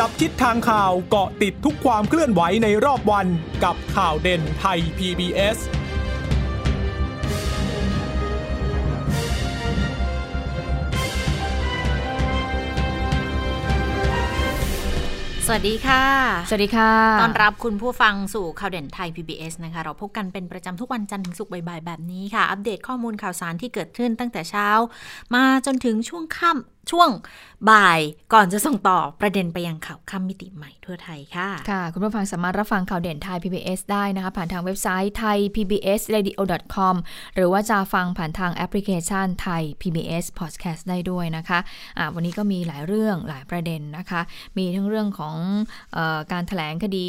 [0.00, 3.26] จับทิศทางข่าวเกาะติดทุกความเคลื่อนไหวในรอบวัน
[3.64, 5.58] กับข่าวเด่นไทย PBS
[15.46, 16.04] สวัสดีค่ะ
[16.48, 24.68] สวัสดีค่ะ ต้อนรับคุณผู้ฟังสู่ข่าวเด่นไทย PBS นะคะ เราพบกันเป็นประจำทุกวันจันทร์ถึงศุกร์บ่ายๆแบบนี้ค่ะ อัปเดตข้อมูลข่าวสารที่เกิดขึ้นตั้งแต่เช้า
[25.34, 27.08] มาจนถึงช่วงค่ำ ช่วง
[27.70, 28.00] บ่าย
[28.32, 36.42] ก่อนจะส่งต่อประเด็นไปยังข่าวค่ำมิติใหม่ทั่วไทยค่ะ ค่ะ คุณผู้ฟังสามารถรับฟังข่าวเด่นไทย PBS ได้นะคะ ผ่านทางเว็บไซต์ไทย PBS radio
[36.74, 36.94] com
[37.34, 44.20] หรือว่าจะฟังผ่านทางแอปพลิเคชันไทย PBS podcast ได้ด้วยนะคะะวันนี้ก็มีหลายเรื่องหลายประเด็นนะคะ
[44.56, 45.36] มีทั้งเรื่องของ
[45.96, 47.08] ออการถแถลงคดี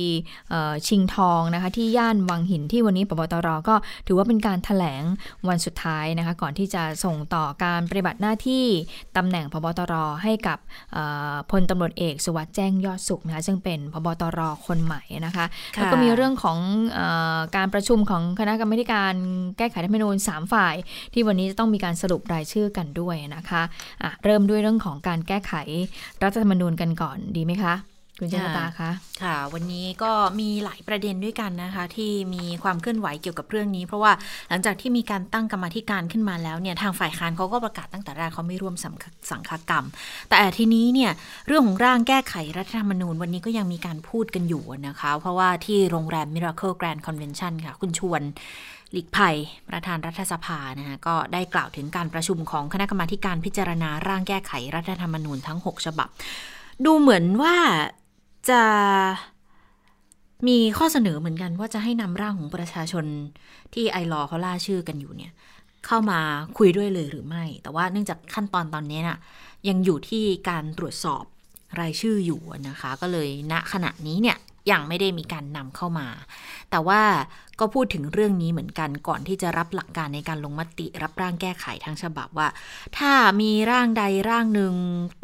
[0.88, 3.76] ชิงทองนะคะที่ย่านวังหินที่วันนี้ปบตรก็
[4.08, 5.04] ถือว่าเป็นการถแถลง
[5.50, 8.66] วันสุดท้ายนะคะก่อนที่จะส่งต่อการปฏิบัติหน้าที่
[9.18, 9.94] ตำแหน่งพบตร
[10.24, 10.58] ให้กับ
[11.52, 16.58] พลตำรวจเอกสุวัสด์แจ้งยอดสุขนะคะซึ่งเป็นพบตรคนใหม่นะคะแล้วก็มีเรื่องของ
[16.98, 17.00] อ
[17.56, 19.16] การประชุมของคณะกรรมการ
[19.58, 20.76] แก้ไขรัฐธรรมนูญ3ฝ่าย
[21.14, 25.54] ที่วันนี้จะต้องมีการสรุปรายชื่อกันด้วยนะคะะเริ่มด้วยเรื่องของการแก้ไข
[26.24, 27.76] รัฐธรรมนูญกันก่อนดีไหมคะ
[28.20, 28.92] คุณเจษตาคะ
[29.24, 34.12] ค่ะ วันนี้ก็มีหลายประเด็นด้วยกันนะคะ ที่มีความเคลื่อนไหวเกี่ยวกับเรื่องนี้ เพราะว่า
[34.50, 39.86] หลังจากที่มีการตั้งกรรมธิการขึ้นมาแล้วเนี่ยทางฝ่ายค้านเขาก็ประกาศตั้งแต่แรกเขาไม่ร่วมสังฆกรรม
[40.30, 41.12] แต่ทีนี้เนี่ย
[41.48, 48.22] เรื่องของร่างแก้ไขรัฐธรรมนูญ วันนี้ก็ยังมีการพูดกันอยู่นะคะ เพราะว่าที่โรงแรม Miracle Grand Convention ค่ะ คุณชวน
[48.92, 49.36] หลีกภัย
[49.70, 56.10] ประธานรัฐสภานะคะก็ได้กล่าวถึงการประชุมของคณะกรรมาการพิจารณาร่างแก้ไขรัฐธรรมนูญทั้ง 6 ฉบับ
[56.86, 57.56] ดูเหมือนว่า
[58.50, 58.62] จะ
[60.48, 63.06] มีข้อเสนอเหมือนกันว่าจะให้นำร่างของประชาชน
[63.74, 65.32] ที่ไอรอเขาล่าชื่อกันอยู่เนี่ย
[65.86, 66.20] เข้ามา
[66.58, 69.18] คุยด้วยเลยหรือไม่ แต่ว่าเนื่องจากขั้นตอนตอนนี้นะ่ะ
[69.68, 71.24] ยังอยู่ที่การตรวจสอบ
[71.80, 74.38] รายชื่ออยู่นะคะ ก็เลยณขณะนี้เนี่ย
[74.72, 76.08] ยังไม่ได้มีการนำเข้ามา
[76.72, 77.02] แต่ว่า
[77.60, 82.48] ก็พูดถึงเรื่องนี้เหมือนกันก่อนที่จะรับหลักการในการลงมติรับร่างแก้ไขทั้งฉบับว่า
[82.98, 84.74] ถ้ามีร่างใดร่างหนึ่ง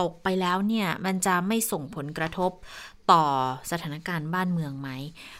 [0.01, 2.51] ตกไปแล้วเนี่ย มันจะไม่ส่งผลกระทบ
[3.11, 3.23] ต่อ
[3.71, 4.89] สถานการณ์บ้านเมืองไหม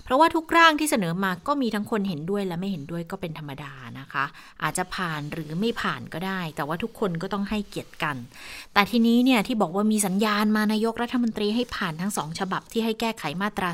[0.04, 4.26] เพราะว่าทุกร่างที่เสนอมาก็มีทั้งคนเห็นด้วยและไม่เห็นด้วยก็เป็นธรรมดานะคะ
[4.64, 8.16] อาจจะผ่านหรือไม่ผ่านก็ได้ แต่ว่าทุกคนก็ต้องให้เกียรติกัน
[8.74, 13.70] แต่ทีนี้เนี่ยที่บอกว่ามีสัญญาณมานายกรัฐมนตรีให้ผ่านทั้งสองฉบับที่ให้แก้ไขมาตรา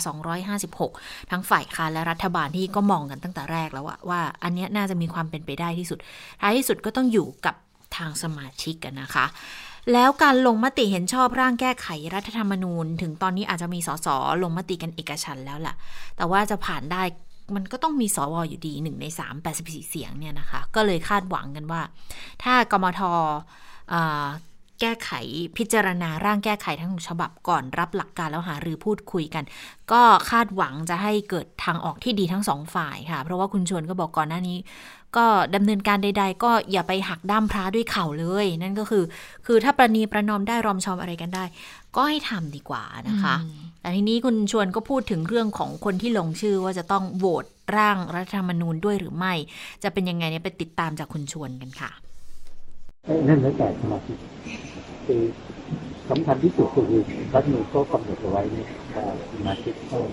[0.64, 6.00] 256 ทั้งฝ่ายค้านและรัฐบาลที่ก็มองกันตั้งแต่แรกแล้วว่าว่าอันนี้น่าจะมีความเป็นไปได้ที่สุด
[6.42, 7.56] ท้ายที่สุดก็ต้องอยู่กับ
[7.98, 9.26] ทางสมาชิกกันนะคะ
[9.94, 14.08] แล้วการลงมติเห็นชอบร่างแก้ไขรัฐธรรมนูญ ถึงตอนนี้อาจจะมีสส
[14.44, 15.76] ลงมติกันเอกฉันแล้วล่ะ
[16.18, 17.04] แต่ว่าจะผ่านได้
[17.56, 21.82] มันก็ต้องมีสวอยู่ดีหนึ่งในสามแปดสิบสี่เสียงเนี่ยนะคะ ก็เลยคาดหวังกันว่า
[22.44, 23.02] ถ้ากมท
[24.82, 25.12] แก้ไข
[25.58, 29.44] พิจารณาร่างแก้ไขทั้งฉบับก่อนรับหลักการแล้วหารือพูดคุยกัน
[29.92, 34.58] ก็คาดหวังจะให้เกิดทางออกที่ดีทั้งสองฝ่ายค่ะ เพราะว่าคุณชวนก็บอกก่อนหน้านี้
[35.16, 35.26] ก็
[35.56, 39.04] ดำเนินการใด ๆ ก็อย่าไปหักด้ามพระด้วยเข่าเลย นั่นก็คือ
[39.46, 41.44] คือถ้าประนีประนอมได้รอมชอมอะไรกันได้
[41.96, 43.36] ก็ให้ทำดีกว่านะคะ
[43.82, 47.46] แต่ทีนี้คุณชวนก็พูดถึงเรื่องของคนที่ลงชื่อว่าจะต้องโหวต
[47.78, 49.34] ร่างรัฐธรรมนูญด้วยหรือไม่
[49.84, 51.92] จะเป็นยังไงเนี่ยไปติดตามจากคุณชวนกันค่ะ
[53.28, 54.18] นั่นแล้วแต่สมาชิก
[55.06, 55.22] คือ
[56.10, 57.02] สำคัญที่สุดก็คือ
[57.34, 58.68] รัฐมนูลก็กำหนดเอาไว้เนี่ย
[59.34, 60.06] สมาชิกต้อง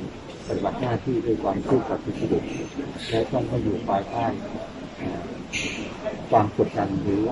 [0.47, 2.43] ปฏิบัติหน้าที่ด้วยความซื่อสัตย์สุจริต
[3.11, 4.27] และต้องไม่อยู่ภายใต้
[6.31, 7.23] ความกดดันหรือ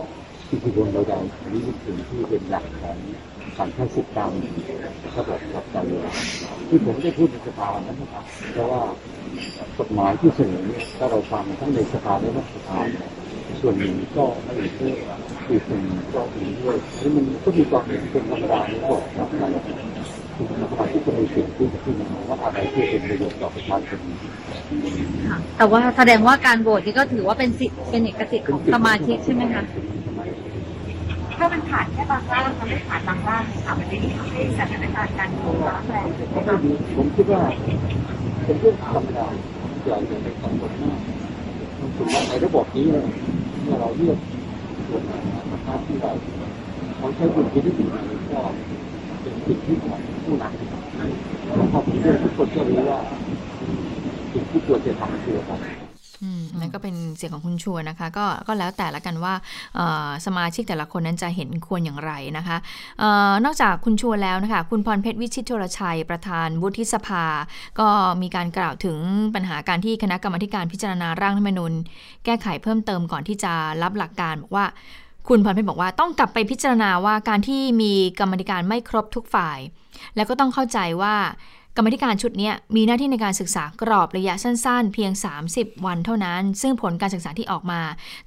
[0.51, 2.97] อิทธิพลใดๆหรือสิ่งที่เป็นหลักของ
[3.59, 4.33] สังคมสิทธิกรรม
[5.17, 6.07] ระบบกับการเมือง
[6.69, 8.83] ที่ผมได้พูดในสภานั้นนะครับเพราะว่า
[9.79, 12.79] กฎหมายที่เสนอเนี่ยถ้าเราฟังทั้งในสภาและนอกสภา
[13.61, 14.97] ส่วนหนึ่งก็ไม่เห็นด้วย
[15.49, 19.92] อีกส่วนหนึ่งก็เห็นด้วยนี่มันก็มีความเห็นเป็นธรรมดาในก
[20.45, 20.93] ฎนะค
[25.33, 29.63] รับแต่ว่าแสดงว่าการโหวตนี่ก็ถือว่าเป็นสิทธิ์เป็นเอกสิทธิ์ของสมาชิกใช่ไหมคะ
[31.39, 36.07] ถ้ามันผ่านแค่บางร่างมันไม่ผ่านบางร่างค่ะมันไม่ได้ทำให้สถานการณ์การเมืองร้อนแรง
[36.97, 37.43] ผมคิดว่า
[38.45, 39.27] เป็นเรื่องธรรมดา
[39.87, 40.99] อย่างหนึ่งในสังคมมาก
[41.97, 43.05] ถูกไหมในระบบนี้เนี่ย
[43.63, 44.19] เมื่อเราเลือก
[44.89, 46.11] ส่วนงานนะครับที่เรา
[46.97, 47.87] เขาใช้บุญที่ได้ดี
[48.33, 48.41] ก็
[49.21, 52.99] เป็นสิ่งที่ของ ผู้นำพอผมเชื่อทุกคนก็รู้ว่า
[54.33, 55.67] สิ่งที่ควรจะทำคืออะไร
[56.61, 59.35] นั่นก็เป็นเสียงของคุณชัวนะคะ ก็ก็แล้วแต่ละกันว่า
[60.27, 62.57] สมาชิกแต่ละคนนั้นจะเห็นควรอย่างไรนะคะ
[63.03, 67.25] ออนอกจากคุณชัวแล้วนะคะ คุณพรเพชรวิชิตโทรชัยประธานวุฒิสภา
[67.81, 67.89] ก็
[68.23, 68.99] มีการกล่าวถึง
[69.35, 71.73] ปัญหาการที่คณะกรรมการพิจารณาร่างรัฐมนูญ
[72.25, 73.53] แก้ไขเพิ่มเติมก่อนที่จะ
[73.83, 74.67] รับหลักการบอกว่า
[75.29, 79.59] คุณพรเพชรบอกว่าต้องกลับไปพิจารณาว่าการที่มีกรรมธิการไม่ครบทุกฝ่าย
[80.17, 81.15] แล้วก็ต้องเข้าใจว่า
[81.77, 85.13] กรรมธิการชุดนี้มีหน้าที่ในการศึกษากรอบระยะสั้น ๆ เพียง
[85.49, 87.81] 30 วันเท่านั้น ซึ่งผลการศึกษาที่ออกมา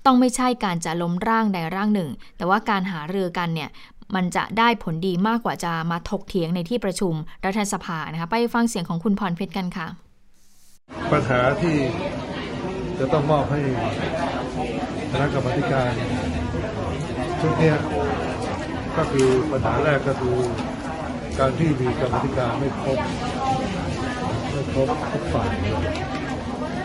[0.05, 3.69] ต้องไม่ใช่การจะล้มร่างใดร่างหนึ่ง แต่ว่าการหาเรือกันเนี่ย
[4.15, 7.13] มันจะได้ผลดีมากกว่าจะมาถกเถียงในที่ประชุม
[7.45, 9.87] รัฐสภานะคะไปฟังเสียงของคุณพรเพชรกันค่ะ
[11.11, 11.75] ปัญหาที่
[12.99, 13.59] จะต้องมอบให้
[15.11, 15.91] คณะกรรมการ
[17.41, 17.73] ชุดนี้
[18.97, 20.35] ก็คือปัญหาแรกก็คือ
[21.39, 22.99] การที่มีกรรมธิการไม่ครบ
[24.51, 25.49] ไม่ครบทุกฝ่าย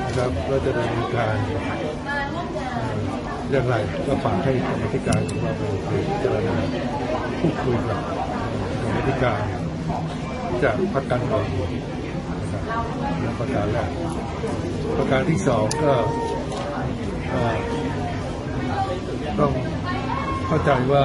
[0.06, 2.96] นะครับก็จะดำเนินการอ่อ
[3.50, 3.74] อย่างไร
[4.06, 5.52] ก็ฝากให้กรรมธิการของเรา
[5.86, 6.56] ไปพิจารณา
[7.40, 8.00] พูดคุยกับ
[8.82, 9.40] กรรมธิการ
[10.62, 11.44] จากพรรคการเมือง
[12.40, 13.90] นะครับประการแรก
[14.98, 15.92] ประการที่สองก็
[19.38, 19.52] ต้อง
[20.46, 21.04] เข้าใจว่า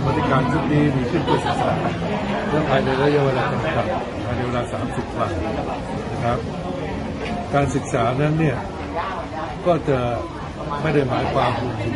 [0.00, 1.72] รรมธิการชุดนี้มีขึ้นเพื่อศึกษา
[2.50, 3.86] และภายในระยะเวลาจำกัด
[4.24, 5.30] ภายในเวลา 30 วัน
[6.12, 6.38] นะครับ
[7.54, 8.56] การศึกษานั้นเนี่ย
[9.66, 10.00] ก็จะ
[10.82, 11.50] ไม่ได้หมายความ
[11.82, 11.94] ถึง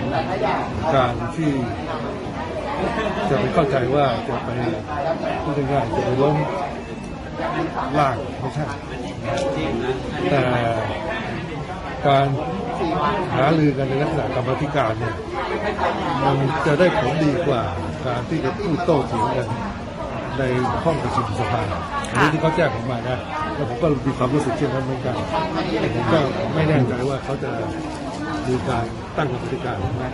[0.95, 1.53] การที่
[3.31, 4.51] จะไปเข้าใจว่าจะไป
[5.43, 6.37] พูดง่ายๆจะไปล้ม
[7.99, 8.65] ล่างไม่ใช่
[10.31, 10.43] แต่
[12.06, 12.27] การ
[13.35, 15.17] หารือกันในลักษณะกรรมธิการเนี่ย
[16.25, 16.37] มัน
[16.67, 17.62] จะได้ผลดีกว่า
[18.06, 19.49] การที่จะพูดโต้เถียงกัน
[20.39, 20.43] ใน
[20.85, 21.61] ห้องประชุมสภา
[22.11, 23.19] อันนี้ที่เขาแจ้งผมมานะ
[23.56, 25.17] แล้วผมก็มีความรู้สึกเช่นนั้นเหมือนกัน
[25.81, 26.19] แต่ผมก็
[26.55, 27.51] ไม่แน่ใจว่าเขาจะ
[28.49, 28.85] มีการ
[29.17, 30.09] ตั้งกรรมธิการหรือไม่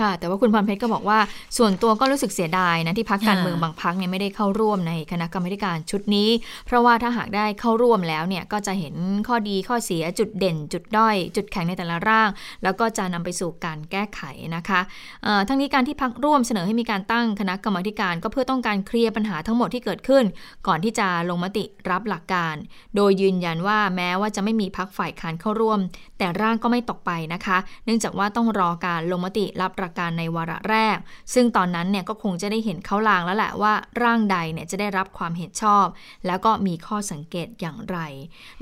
[0.00, 1.18] ค่ะ แต่ว่าคุณพรเพชรก็บอกว่า
[1.58, 6.28] ส่วนตัวก็รู้สึกเสียดายนะที่พักการเมืองบางพักเนี่ยไม่ได้เข้าร่วมในคณะกรรมการชุดนี้
[6.66, 8.94] เพราะว่าถ้าหากได้เข้าร่วมแล้วเนี่ยก็จะเห็น
[9.28, 12.28] ข้อดีข้อเสียจุดเด่น จุดด้อย จุดแข็งในแต่ละร่าง
[12.62, 14.20] แล้วก็จะนำไปสู่การแก้ไข
[14.56, 14.80] นะคะ
[15.24, 20.24] เอ่อทั้งนี้การที่พักร่วมเสนอให้มีการตั้งคณะกรรมการ ก็เพื่อต้องการเคลียร์ปัญหาทั้งหมดที่เกิดขึ้น
[20.66, 22.54] ก่อนที่จะลงมติรับหลักการ
[22.96, 25.80] โดยยืนยันว่าแม้ว่าจะไม่มีพักฝ่ายค้านเข้าร่วม
[26.18, 30.96] แต่ร่างก็ไม่ตกไปนะคะ เนื่องจากว่าต้องรอการลงมติรับหลักการในวาระแรก
[31.34, 35.86] ซึ่งตอนนั้นเนี่ยก็คงจะได้เห็นเขาลางแล้วแหละว่าร่างใดเนี่ยจะได้รับความเห็นชอบ
[36.26, 37.98] แล้วก็มีข้อสังเกตอย่างไร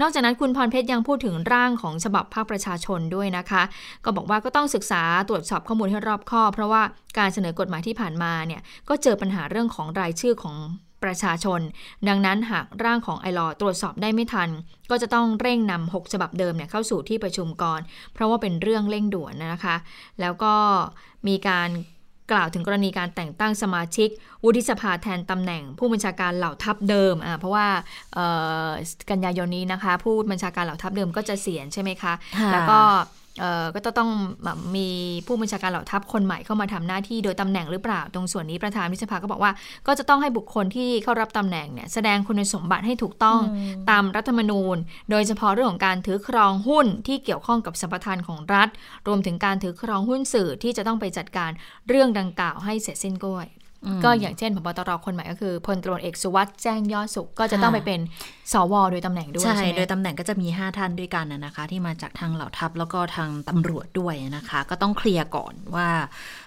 [0.00, 3.62] นอกจากนั้นคุณพรเพชรยังพูดถึงร่างของฉบับภาคประชาชนด้วยนะคะ
[4.04, 6.82] ก็บอกว่าก็ต้องศึกษาตรวจสอบข้อมูลให้รอบคอบ เพราะว่า
[7.18, 10.56] การเสนอกฎหมายที่ผ่านมาเนี่ยก็เจอปัญหาเรื่องของรายชื่อของ
[11.04, 11.60] ประชาชน
[12.08, 14.48] ดังนั้นหากร่างของไอรอตรวจสอบได้ไม่ทัน
[14.90, 17.80] ก็จะต้องเร่งนำ6ฉบับเดิมเนี่ยเข้าสู่ที่ประชุมก่อน
[18.14, 19.76] เพราะว่าเป็นเรื่องเร่งด่วนนะคะ
[20.20, 20.54] แล้วก็
[21.28, 21.70] มีการ
[22.32, 24.08] กล่าวถึงกรณีการแต่งตั้งสมาชิก
[24.44, 27.66] วุฒิสภาแทนตำแหน่ง ผู้บัญชาการเหล่าทัพเดิมอ่าเพราะว่า
[28.14, 28.26] เอ่
[28.66, 28.70] อ
[29.10, 33.25] กันยายนนี้นะคะ ผู้บัญชาการเหล่าทัพเดิมก็จะเสียนใช่ไหมคะค่ะแล้วก็เอ่อ
[33.74, 34.10] ก็จะต้อง
[34.44, 34.88] แบบมี
[35.26, 39.52] ผู้บัญชาการเหล่าทัพคนใหม่เข้ามาทำหน้าที่โดยตำแหน่งหรือเปล่า ตรงส่วนนี้ประธานวิสภาก็บอกว่า
[39.86, 43.40] ก็จะต้องให้บุคคลที่เข้ารับตำแหน่งเนี่ยแสดงคุณสมบัติให้ถูกต้อง
[43.90, 44.76] ตามรัฐธรรมนูญ
[45.10, 48.68] โดยเฉพาะเรื่องของการถือครองหุ้นที่เกี่ยวข้องกับสัมปทานของรัฐ
[49.06, 51.50] รวมถึงการถือครองหุ้นสื่อที่จะต้องไปจัดการ
[51.88, 53.46] เรื่องดังกล่าวให้เสร็จสิ้นด้วย
[54.04, 58.00] ก็อย่างเช่นพบตรคนใหม่ก็คือพลตำรวจเอกสุวัสด์แจ้งยอดสุขก็จะต้องไปเป็น
[58.52, 65.88] สวโดยตำแหน่งด้วยใช่ใช่ไหมโดยตำแหน่งก็จะมี 5 ท่านด้วยกันนะนะคะ ที่มาจากทางเหล่าทัพแล้วก็ทางตำรวจด้วยนะคะ ก็ต้องเคลียร์ก่อนว่า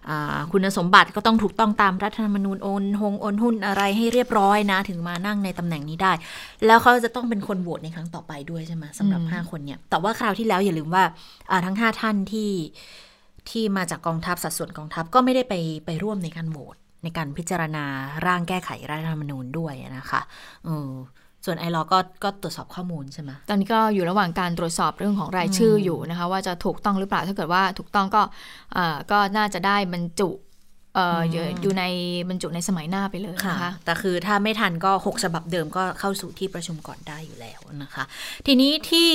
[0.10, 6.12] อ่าคุณสมบัติก็ต้องถูกต้องตามรัฐธรรมนูญโอนหงโอนหุ้นอะไรให้เรียบร้อยนะ ถึงมานั่งในตำแหน่งนี้ได้
[6.66, 11.04] แล้วเขาจะต้องเป็นคนโหวตในครั้งต่อไปด้วยใช่ไหมสำหรับอืม5คนเนี่ยแต่ว่าคราวที่แล้วอย่าลืมว่า
[11.52, 12.52] อ่าทั้ง 5 ท่านที่
[13.50, 15.54] ที่มาจากกองทัพสัดส่วนกองทัพก็ไม่ได้ไป
[15.86, 17.86] ไปร่วมในการโหวต ในการพิจารณา
[18.26, 20.22] ร่างแก้ไขรัฐธรรมนูญด้วยนะคะ
[20.68, 20.92] ออ
[21.46, 28.22] ส่วนไอรอก็ก็ตรวจสอบข้อมูลใช่ไหมตอนนี้ก็อยู่ระหว่างการตรวจสอบเรื่องของรายชื่ออยู่นะคะ ว่าจะถูกต้องหรือเปล่าถ้าเกิดว่าถูกต้องก็
[29.12, 30.30] ก็น่าจะได้บรรจุ
[30.98, 31.84] อ่ออยู่อยู่ใน
[32.30, 38.04] บรรจุในสมัยหน้าไปเลยค่ะนะคะ แต่คือถ้าไม่ทันก็ 6 ฉบับเดิมก็เข้าสู่ที่ประชุมก่อนได้อยู่แล้วนะคะ
[38.46, 39.10] ทีนี้ที่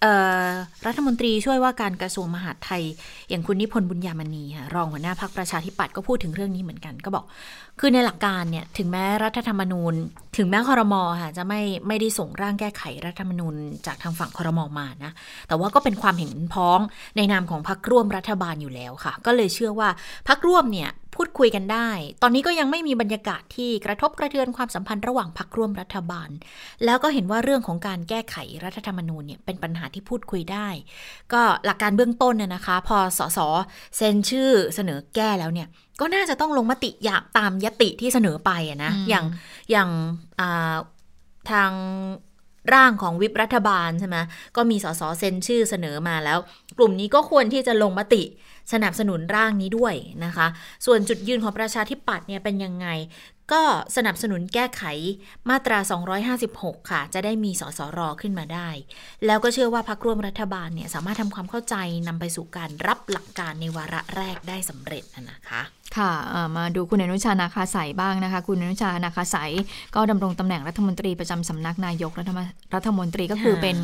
[0.00, 0.46] เอ่อ
[0.86, 2.82] รัฐมนตรีช่วยว่าการกระทรวงมหาดไทย
[3.28, 7.24] อย่างคุณนิพนธ์บุญญามณีค่ะรองหัวหน้าพักประชาธิปัตย์ก็พูดถึงเรื่องนี้เหมือนกัน ก็บอก
[7.80, 9.94] คือในหลักการเนี่ยถึงแม้รัฐธรรมนูญ
[10.36, 13.54] ถึงแม้คอรมอค่ะจะไม่ไม่ได้ส่งร่างแก้ไขรัฐธรรมนูญ
[13.86, 15.12] จากทางฝั่งคอรมอมานะ
[15.48, 16.78] แต่ว่าก็เป็นความเห็นพ้อง
[17.16, 19.88] ในนามของพรรคร่วมรัฐบาลอยู่แล้วค่ะ ก็เลยเชื่อว่า
[20.28, 21.88] พรรคร่วมเนี่ย พูดคุยกันได้
[22.22, 26.30] ตอนนี้ก็ยังไม่มีบรรยากาศที่กระทบกระเทือนความสัมพันธ์ระหว่างพรรคร่วมรัฐบาล
[26.84, 30.68] แล้วก็เห็นว่าเรื่องของการแก้ไขรัฐธรรมนูญเนี่ยเป็นปัญหาที่พูดคุยได้
[31.32, 33.38] ก็หลักการเบื้องต้นเนี่ยนะคะ พอสส
[33.96, 35.68] เซ็นชื่อเสนอแก้แล้วเนี่ย
[36.00, 39.24] ก็น่าจะต้องลงมติอย่างตามยติที่เสนอไปอะนะอืมอย่าง
[39.70, 39.88] อย่าง
[40.40, 40.74] อ่า
[41.50, 41.72] ทาง
[42.74, 44.16] ร่างของวิปรัฐบาลใช่ไหม
[44.56, 46.38] ก็มีสสเซ็นชื่อเสนอมาแล้ว
[46.78, 48.22] กลุ่มนี้ก็ควรที่จะลงมติ
[48.72, 50.46] สนับสนุนร่างนี้ด้วยนะคะ
[50.86, 52.88] ส่วนจุดยืนของประชาธิปัตย์เนี่ยเป็นยังไง
[53.52, 53.64] ก็
[53.96, 54.82] สนับสนุนแก้ไข
[55.50, 55.78] มาตรา
[56.34, 58.68] 256 ค่ะ จะได้มีสสรขึ้นมาได้
[59.26, 61.76] แล้วก็เชื่อว่าพักร่วมรัฐบาลเนี่ยสามารถทำความเข้าใจ
[62.08, 65.62] นำไปสู่การรับหลักการในวาระแรกได้สำเร็จนะคะ
[65.96, 66.12] ค่ะ
[66.56, 69.50] มาดูคุณอนุชานาคาสายบ้างนะคะ คุณอนุชานาคาสาย
[69.94, 72.30] ก็ดำรงตำแหน่งรัฐมนตรีประจำสำนักนายกรัฐ
[72.74, 73.76] รัฐมนตรีก็คือเป็น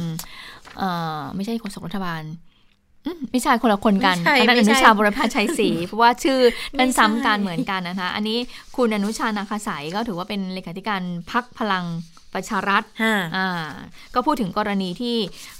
[1.35, 2.23] ไม่ใช่โฆษกรัฐบาล
[3.30, 6.38] ไม่ใช่คนละคนกันอันนั้นอนุชาบุรพาชัยศรีเพราะว่าชื่อ
[6.76, 8.38] เป็นซ้ำกันเหมือนกันนะคะ อันนี้
[8.76, 11.84] คุณอนุชานาคาสายก็ถือว่าเป็นเลขาธิการพักพลัง
[12.34, 12.82] ประชารัฐ
[13.36, 13.66] อ่า
[14.14, 15.16] ก็พูดถึงกรณีที่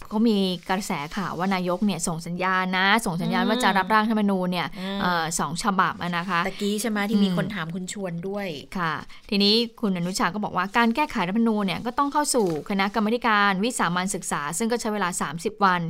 [0.09, 0.39] เขามี
[0.71, 4.69] กระแสข่าวว่านายกเนี่ยส่งสัญญาณนะ ส่งสัญญาณว่าจะรับร่างธรรมนูญเนี่ย
[5.39, 8.47] สองฉบับนะคะตะกี้ใช่ไหมที่มีคนถามคุณชวนด้วย
[8.79, 8.95] ค่ะ
[9.31, 15.81] ทีนี้คุณอนุชาก็บอกว่าการแก้ไขรัฐธรรมนูญเนี่ยก็ต้องเข้าสู่คณะกรรมการวิสามันศึกษา ซึ่งก็ใช้เวลา 30 วัน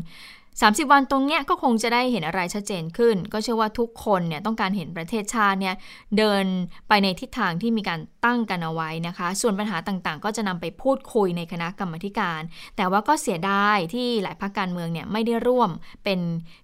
[0.60, 5.75] 30 วันตรงเนี้ยก็คงจะได้เห็นอะไรชัดเจนขึ้น ก็เชื่อว่าทุกคนเนี่ยต้องการเห็นประเทศชาติเนี่ย
[6.18, 6.44] เดิน
[6.88, 12.40] ไปในทิศทางที่มีการตั้งกันเอาไว้นะคะ ส่วนปัญหาต่างๆ ก็จะนำไปพูดคุยในคณะกรรมการ
[12.76, 15.70] แต่ว่าก็เสียดายที่หลายพรรคการเมืองเนี่ยไม่ได้ร่วม
[16.04, 16.20] เป็น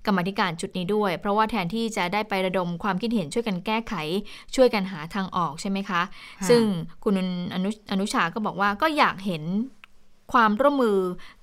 [0.06, 3.94] กรรมการชุดนี้ด้วย เพราะว่าแทนที่จะได้ไประดมความคิดเห็นช่วยกันแก้ไข
[4.54, 6.02] ช่วยกันหาทางออกใช่ไหมคะ
[6.49, 6.62] ซึ่ง
[7.04, 7.14] คุณ
[7.54, 9.44] อนุอนุชาก็บอกว่าก็อยากเห็น
[10.33, 10.99] ความร่วมมือ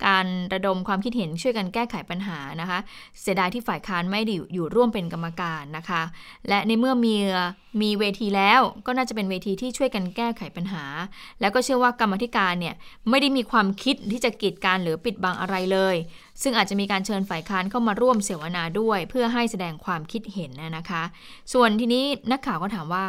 [0.06, 2.80] การระดมความคิดเห็นช่วยกันแก้ไขปัญหานะคะ
[3.22, 6.02] เสียดายที่ฝ่ายค้านไม่ได้อยู่ร่วมเป็นกรรมการนะคะ
[6.50, 7.16] และในเมื่อมี
[7.82, 10.84] มีเวทีแล้วก็น่าจะเป็นเวทีที่ช่วยกันแก้ไขปัญหา
[11.42, 12.76] แล้วก็เชื่อว่ากรรมธิการเนี่ย
[13.10, 15.96] ไม่ได้มีความคิดที่จะกีดการหรือปิดบังอะไรเลย
[16.42, 21.04] ซึ่งอาจจะมีการเชิญฝ่ายค้านเข้ามาร่วมเสวนาด้วย เพื่อให้แสดงความคิดเห็นนะคะ
[21.54, 23.06] ส่วนทีนี้นักข่าวก็ถามว่า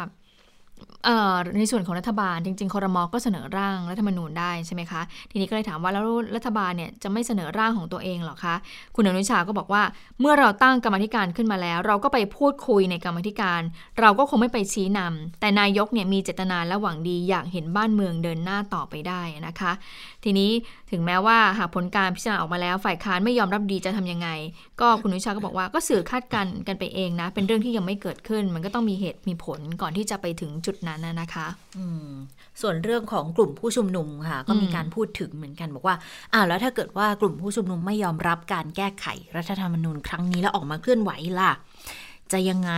[1.57, 6.03] ในส่วนของรัฐบาลจริงๆคอรมอก็เสนอร่างรัฐธรรมนูญได้ใช่ไหมคะ ทีนี้ก็เลยถามว่าแล้ว
[6.35, 8.55] รัฐบาลเนี่ยจะไม่เสนอร่างของตัวเองหรอคะ
[8.95, 9.83] คุณอนุชาก็บอกว่า
[10.19, 13.61] เมื่อเราตั้งกรรมธิการขึ้นมาแล้ว เราก็ไปพูดคุยในกรรมธิการ
[13.99, 19.71] เราก็คงไม่ไปชี้นำแต่นายกเนี่ยมีเจตนาและหวังดีอยากเห็นบ้านเมืองเดินหน้าต่อไปได้นะคะ
[20.23, 20.51] ทีนี้
[20.91, 24.29] ถึงแม้ว่าหากผลการพิจารณาออกมาแล้ว ฝ่ายค้านไม่ยอมรับดีจะทำยังไง
[24.81, 31.47] ก็คุณอนุชาก็บอกว่าก็สื่อคาดกันกันไปเองนะเป็นเรื่องที่ยังไม่เกิดขึ้น มันก็ต้องมีเหตุมีผลก่อนที่จะไปถึงจุดนั้นนะคะ
[32.61, 35.95] ส่วนเรื่องของกลุ่มผู้ชุมนุมค่ะ ก็มีการพูดถึงเหมือนกันบอกว่า
[36.33, 41.51] อ้าวแล้วถ้าเกิดว่ากลุ่มผู้ชุมนุมไม่ยอมรับการแก้ไขรัฐธรรมนูญครั้งนี้แล้วออกมาเคลื่อนไหวล่ะ
[42.31, 42.71] จะยังไง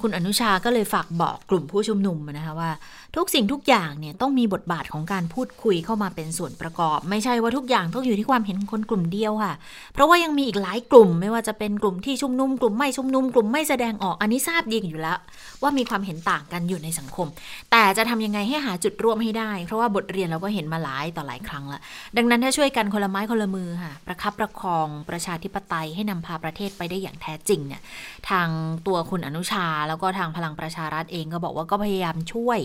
[0.00, 2.70] คุณอนุชาก็เลยฝากบอกกลุ่มผู้ชุมนุมนะคะว่า
[3.16, 9.54] ทุกสิ่งทุกอย่างเนี่ยต้องมีบทบาทของการพูดคุยเข้ามาเป็นส่วนประกอบ ไม่ใช่ว่าทุกอย่างต้องอยู่ที่ความเห็นคนกลุ่มเดียวค่ะ
[9.94, 15.18] เพราะว่ายังมีอีกหลายกลุ่ม ไม่ว่าจะเป็นกลุ่มที่ชุมนุมกลุ่มไม่ชุมนุมกลุ่มไม่แสดงออกอันนี้ทราบดีอยู่แล้ว
[15.62, 17.26] ว่ามีความเห็นต่างกันอยู่ในสังคม
[17.70, 21.80] แต่จะทำยังไงให้หาจุดร่วมให้ได้ เพราะว่าบทเรียนเราก็เห็นมาหลายต่อหลายครั้งละ
[22.16, 27.82] ดังนั้นถ้าช่วยกันคนละไม้คนละมือค่ะประคับประคองประชาธิปไตยให้นำพาประเทศไปได้อย่างแท้จริงเนี่ย
[28.30, 28.48] ทาง
[28.86, 32.58] ตัวคุณอนุชาแล้วก็ทางพลังประชารัฐเองก็บอกว่าก็พยายามช่วย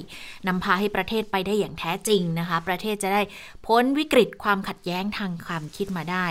[0.48, 3.22] นำพาให้ประเทศไปได้อย่างแท้จริงนะคะ ประเทศจะได้
[3.68, 6.28] พ้นวิกฤตความขัดแย้งทางความคิดมาได้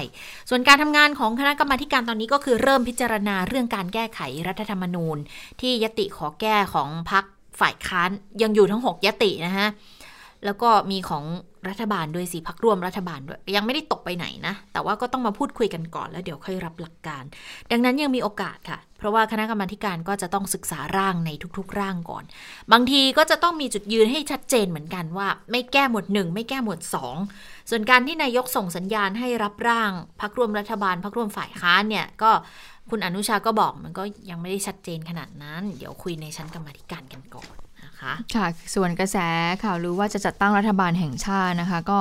[0.48, 5.16] ส่วนการทำงานของคณะกรรมาการตอนนี้ก็คือเริ่มพิจารณาเรื่องการแก้ไขรัฐธรรมนูญ
[5.60, 7.24] ที่ยติขอแก้ของพรรค
[7.60, 8.10] ฝ่ายค้าน
[8.42, 9.68] ยังอยู่ทั้ง 6 ยตินะฮะ
[10.44, 11.24] แล้วก็มีของ
[11.68, 17.24] รัฐบาลด้วยสิพักร่วมรัฐบาลด้วย ยังไม่ได้ตกไปไหนนะ แต่ว่าก็ต้องมาพูดคุยกันก่อนแล้วเดี๋ยวค่อยรับหลักการ
[17.70, 22.24] ดังนั้นยังมีโอกาสค่ะ เพราะว่าคณะกรรมาการก็จะต้องศึกษาร่างในทุกๆ ร่างก่อน
[22.72, 27.16] บางทีก็จะต้องมีจุดยืนให้ชัดเจนเหมือนกันว่า ไม่แก้หมวดหนึ่งไม่แก้หมวดสอง
[27.70, 32.30] ส่วนการที่นายกส่งสัญญาณให้รับร่างพักร่วมรัฐบาลพักร่วมฝ่ายค้านเนี่ยก็
[32.90, 37.59] คุณอนุชาก็บอกมันก็ยังไม่ได้ชัดเจนขนาดนั้น เดี๋ยวคุยในชั้นกรรมาการกันก่อน
[38.02, 39.16] คะค่ะส่วนกระแส
[39.64, 42.00] ข่าวรู้ว่าจะจัดตั้งรัฐบาลแห่งชาตินะคะ ก็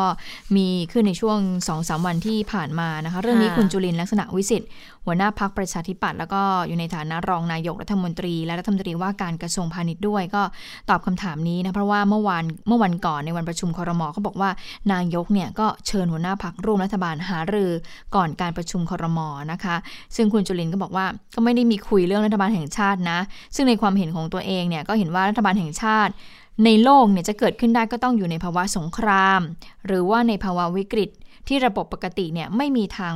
[0.58, 4.70] มีขึ้นในช่วง2อสวันที่ผ่านมานะคะ เรื่องนี้คุณจุลินลักษณะวิสิทธิ์
[5.09, 10.43] หัวหน้าพักประชาธิปัตย์แล้วก็อยู่ในฐานะรองนายกรัฐมนตรี และรัฐมนตรีว่าการกระทรวงพาณิชย์ด้วย ก็
[10.89, 14.49] ตอบคำถามนี้นะเพราะว่าเมื่อวานเมื่อวันก่อนในวันประชุมคอรมอเขาบอกว่า
[14.93, 17.71] นายกเนี่ยก็เชิญหัวหน้าพักร่วมรัฐบาลหารือ
[18.15, 19.75] ก่อนการประชุมคอรมอนะคะ
[20.15, 23.19] ซึ่งคุณจุลินก็บอกว่าก็ไม่ได้มีคุยเรื่องรัฐบาลแห่งชาตินะ
[23.55, 26.11] ซึ่งในความเห็นของตัวเองเนี่ยก็เห็นว่ารัฐบาลแห่งชาติ
[26.65, 29.41] ในโลกเนี่ยจะเกิดขึ้นได้ก็ต้องอยู่ในภาวะสงคราม
[29.85, 31.09] หรือว่าในภาวะวิกฤต
[31.47, 33.15] ที่ระบบปกติเนี่ยไม่มีทาง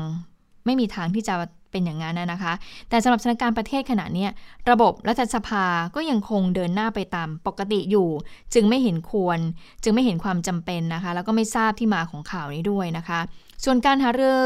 [0.65, 1.35] ไม่มีทางที่จะ
[1.73, 2.53] เป็นอย่างนั้นนะคะ
[2.89, 4.27] แต่สำหรับสถานการณ์ประเทศขณะนี้
[4.69, 5.65] ระบบรัฐสภา
[5.95, 8.09] ก็ยังคงเดินหน้าไปตามปกติอยู่
[8.53, 9.39] จึงไม่เห็นควร
[9.83, 13.19] จึงไม่เห็นความจำเป็นนะคะ แล้วก็ไม่ทราบที่มาของข่าวนี้ด้วยนะคะ
[13.65, 14.41] ส่วนการหารือ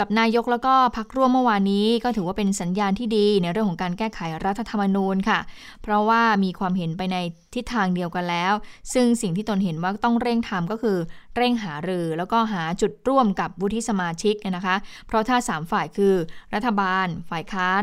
[0.00, 5.38] กับนายกแล้วก็พักร่วมเมื่อวานนี้ ก็ถือว่าเป็นสัญญาณที่ดีในเรื่องของการแก้ไขรัฐธรรมนูญค่ะ
[5.82, 7.16] เพราะว่ามีความเห็นไปใน
[7.54, 8.52] ทิศทางเดียวกันแล้ว
[8.92, 10.98] ซึ่งสิ่งที่ตนเห็นว่าต้องเร่งทำก็คือ
[11.36, 16.14] เร่งหารือ แล้วก็หาจุดร่วมกับวุฒิสมาชิกนะคะ เพราะถ้า 3 ฝ่ายคือ
[16.54, 17.82] รัฐบาล ฝ่ายค้าน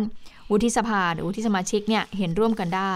[0.51, 2.94] วุฒิสภาหรือวุฒิสมาชิกเนี่ยเห็นร่วมกันได้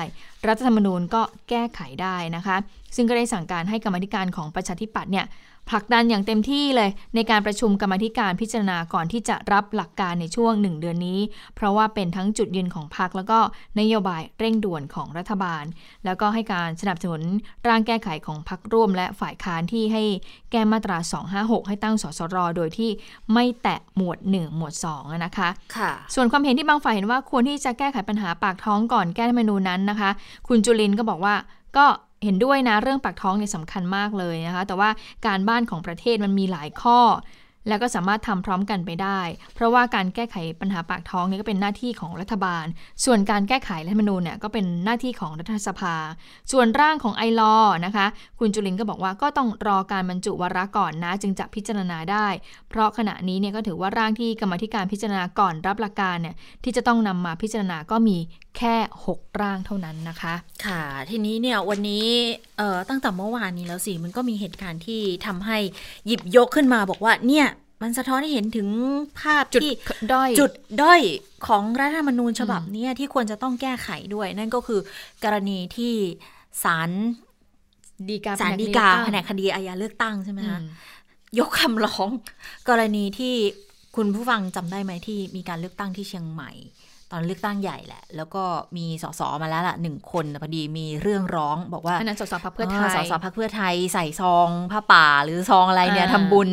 [0.47, 2.57] รัฐธรรมนูญก็แก้ไขได้นะคะ
[2.95, 5.25] ซึ่งก็ได้สั่งการให้กรรมธิการของประชาธิปัตย์เนี่ย
[5.69, 11.19] ผลักดันอย่างเต็มที่เลย ในการประชุมกรรมาธิการพิจารณาก่อนที่จะรับหลักการในช่วงหนึ่งเดือนนี้
[11.55, 13.39] เพราะว่าเป็นทั้งจุดยืนของพรรคแล้วก็
[13.79, 15.63] นโยบายเร่งด่วนของรัฐบาล
[16.05, 17.21] แล้วก็ให้การสนับสนุน
[17.67, 20.03] ร่างแก้ไขของพรรคร่วม และฝ่ายค้านที่ให้
[20.51, 20.97] แก้มาตรา
[21.33, 22.89] 256 ให้ตั้งสสร โดยที่
[23.33, 30.09] ไม่แตะหมวด 1 หมวด2อะนะคะค่ะ ส่วนความเห็นที่บางฝ่ายเห็นว่าควรที่จะแก้ไขปัญหาปากท้องก่อนแก้รัฐธรรมนูญนั้นนะคะ
[30.47, 31.35] คุณจุลินก็บอกว่า
[31.77, 31.87] ก็
[32.23, 34.89] เห็นด้วยนะเรื่องปากท้องเนี่ยสำคัญมากเลยนะคะ แต่ว่า
[35.27, 36.99] การบ้านของประเทศมันมีหลายข้อ
[37.69, 39.19] แล้วก็สามารถทำพร้อมกันไปได้
[39.53, 42.65] เพราะว่าการแก้ไขปัญหาปากท้องเนี่ยก็เป็นหน้าที่ของรัฐบาล
[43.05, 45.95] ส่วนการแก้ไขรัฐมนูญเนี่ยก็เป็นหน้าที่ของรัฐสภา
[46.51, 48.05] ส่วนร่างของไอรอนะคะ
[48.39, 52.27] คุณจุลินก็บอกว่าก็ต้องรอการบรรจุวาระก่อนนะจึงจะพิจารณาได้
[52.69, 58.17] เพราะขณะนี้เนี่ยก็ถือว่าร่างที่กรรมธิการพิจารณาก่อนรับหลักการเนี่ยที่จะต้องนำมาพิจารณาก็มี
[58.57, 58.75] แค่
[59.07, 60.33] 6 ร่างเท่านั้นนะคะ
[60.65, 62.05] ค่ะ ทีนี้เนี่ยวันนี้
[62.57, 65.57] เอ่อตั้งแต่เมื่อวานนี้แล้วสิ มันก็มีเหตุการณ์ที่ทำให้
[66.07, 67.47] หยิบยกขึ้นมาบอกว่าเนี่ย
[67.81, 68.67] มันสะท้อนให้เห็นถึง
[69.19, 69.71] ภาพจุดที่
[70.13, 71.01] ด้อยจุดด้อย
[71.47, 74.79] ของรัฐธรรมนูญฉบับเนี้ยที่ควรจะต้องแก้ไขด้วย นั่นก็คือ
[75.23, 75.93] กรณีที่
[76.63, 76.89] ศาล
[78.09, 80.63] ดีกาศาลฎีกาแผนกคดีอาญาเลือกตั้งใช่ไหมอืคะม
[81.39, 82.09] ยกคำร้อง
[82.69, 83.33] กรณีที่
[83.95, 86.51] คุณผู้ฟังจำได้ไหมที่มีการเลือกตั้งที่เชียงใหม่
[87.15, 88.43] ตอนเลือกตั้งใหญ่แหละ แล้วก็
[88.77, 96.49] มีสสมาแล้วล่ะหนึ่งคนแต่พอดีมีเรื่องร้องบอกว่าอันนั้นสสพักเพื่อไทยสสพักเพื่อไทยใส่ซองผ้าป่าหรือซองอะไรเนี่ยอ่าทำบุญ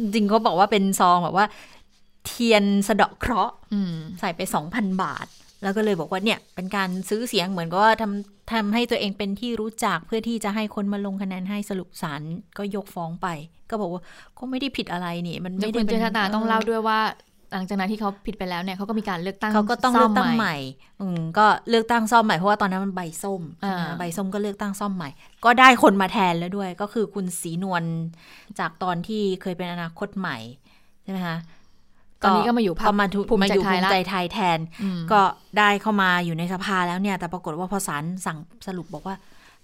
[0.00, 1.46] จริงๆเขาบอกว่าเป็นซองแบบว่า
[2.26, 4.40] เทียนสะเดาะเคราะห์อืมใส่ไป
[4.70, 5.26] 2,000บาท
[5.62, 12.22] แล้วก็เลยบอกว่าเนี่ยเป็นการซื้อเสียงเหมือนกับว่าทำทำให้ตัวเองเป็นที่รู้จักเพื่อที่จะให้คนมาลงคะแนนให้สรุปศาล
[12.58, 13.28] ก็ยกฟ้องไป
[13.70, 14.02] ก็บอกว่า
[14.38, 17.00] ก็ไม่ได้ผิดอะไรนี่ มันเดี๋ยไม่วได้คุณเป็เจนษตาต้องเล่าด้วยว่า
[17.54, 20.56] หลังจากนั้นที่เขาผิดไปแล้วเนี่ยเขาก็มีการเลือกตั้งเขาก็ต้องเลือกตั้งซ่มใหม่
[21.00, 25.08] อืมก็เลือกตั้งซ่อมใหม่เพราะว่าตอนนั้นมันใบส้มอ่าใช่ไหมใบส้มก็เลือกตั้งซ่อมใหม่
[25.44, 27.84] ก็ได้คนมาแทนแล้วด้วย ก็คือคุณศรีนวล
[28.58, 30.38] จากตอนที่เคยเป็นอนาคตใหม่
[31.02, 31.36] ใช่ไหมคะ
[32.22, 35.20] ตอนนี้ก็มาอยู่พรรคก็มาถูภูมิมาใจอยู่ไทภูยมิละใจไทยแทนอืมก็
[35.58, 39.16] ได้เข้ามาอยู่ในสภาแล้วเนี่ย แต่ปรากฏว่าพอศาลสั่งสรุปบอกว่า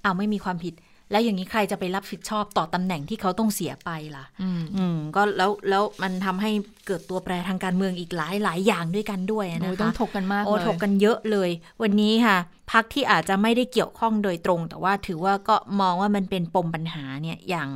[0.04, 0.74] อ้าวไม่มีความผิด
[1.10, 6.50] แล้วอย่างนี้ใครจะไปรับผิดชอบต่อตำแหน่งที่เขาต้องเสียไปล่ะ อืมอืมก็แล้วแล้วมันทำให้
[6.86, 11.50] เกิดตัวแปรทางการเมืองอีกหลายหลายอย่างด้วยกันด้วยโอ้นะยต้อคะงถกกันมากโอ้เลยถกกันเยอะเลย
[11.82, 12.36] วันนี้ค่ะ
[12.72, 17.70] พักที่อาจจะไม่ได้เกี่ยวข้องโดยตรง แต่ว่าถือว่าก็มองว่ามันเป็นปมปัญหาเนี่ยอย่าง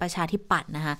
[0.00, 0.94] ประชาธิปัตย์นะคะ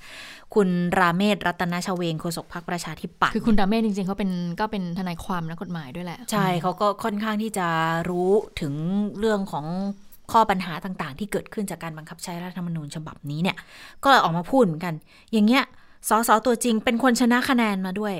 [0.54, 0.68] คุณ
[0.98, 7.66] ราเมศรัตนชเวงโฆษกพักประชาธิปัตย์คือคุณดาเมศจริงๆเขาเป็นก็เป็นทนายความนักกฎหมายด้วยแหละ ใช่เขาก็ค่อนข้างที่จะ
[8.10, 8.72] รู้ถึง
[9.18, 9.66] เรื่องของ
[10.32, 13.56] ข้อปัญหาต่างๆ ที่เกิดขึ้นจากการบังคับใช้รัฐธรรมนูญฉบับนี้เนี่ย
[14.04, 14.94] ก็ออกมาพูดเหมือนกัน
[15.32, 15.64] อย่างเงี้ย
[16.08, 18.16] สสตัวจริงเป็นคนชนะคะแนนมาด้วย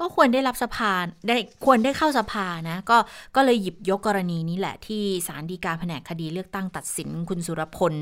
[0.00, 0.92] ก็ควรได้รับสภา
[1.28, 2.96] ได้ควรได้เข้าสภานะ ก็
[3.36, 7.92] ก็เลยหยิบยกกรณีนี้แหละที่ศาลฎีกาแผนกคดีเลือกตั้งตัดสินคุณสุรพล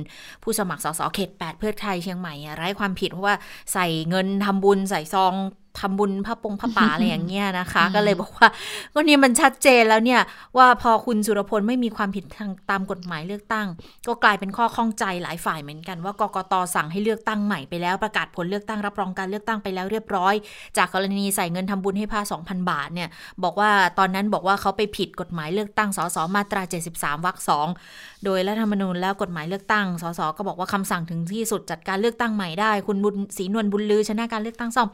[0.42, 3.34] ผู้สมัครสสเขต 8 เพื่อไทยเชียงใหม่ไร้ความผิดเพราะว่า
[3.72, 5.34] ใส่เงินทำบุญใส่ซอง
[5.80, 8.48] ทำบุญผ้าปงผ้าป่าอะไรอย่างเงี้ยนะคะ ก็เลยบอกว่า
[8.94, 10.20] ก็นี่มันชัดเจนแล้วเนี่ย
[10.58, 13.66] ว่าพอคุณสุรพลไม่มีความผิดทางตามกฎหมายเลือกตั้ง
[14.08, 20.34] ก็กลายเป็นข้อข้องใจหลายฝ่ายเหมือนกันว่ากกตสั่งให้เลือกตั้งใหม่ไปแล้วประกาศผลเลือกตั้งรับรองการเลือกตั้งไปแล้วเรียบร้อย
[20.76, 23.08] จากกรณีใส่เงินทำบุญให้พระ2,000 บาทเนี่ย
[23.42, 26.62] บอกว่าตอนนั้นบอกว่าเขาไปผิดกฎหมายเลือกตั้งสสมาตรา
[26.94, 27.68] 73วรรคสอง
[28.24, 34.88] โดยรัฐธรรมนูญแล้วกฎหมายเลือกตั้งสสก็บอกว่าคำสั่งถึงที่สุดจัดการเลือกตั้งใหม่ได้ คุณบุญศรีนวลบุญลือชนะการเลือกตั้งซ่อม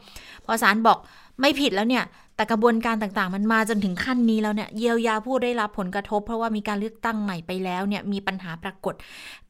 [0.45, 0.97] พอศาลบอก
[1.41, 2.03] ไม่ผิดแล้วเนี่ย
[2.35, 8.93] แต่กระบวนการต่างๆ มันมาจนถึงขั้นนี้แล้วเนี่ยเยียวยาผู้ได้รับผลกระทบ เพราะว่ามีการเลือกตั้งใหม่ไปแล้วเนี่ยมีปัญหาปรากฏ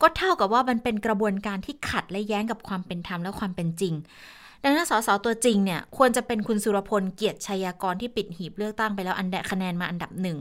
[0.01, 3.93] ก็เท่ากับว่ามันเป็นกระบวนการที่ขัดและแย้งกับความเป็นธรรมและความเป็นจริง
[4.63, 10.38] ดังนั้นสสตัวจริงเนี่ยควรจะเป็นคุณสุรพลเกียรติชัยากรที่ปิดหีบเลือกตั้งไปแล้วอันแดะคะแนนมาอันดับหนึ่ง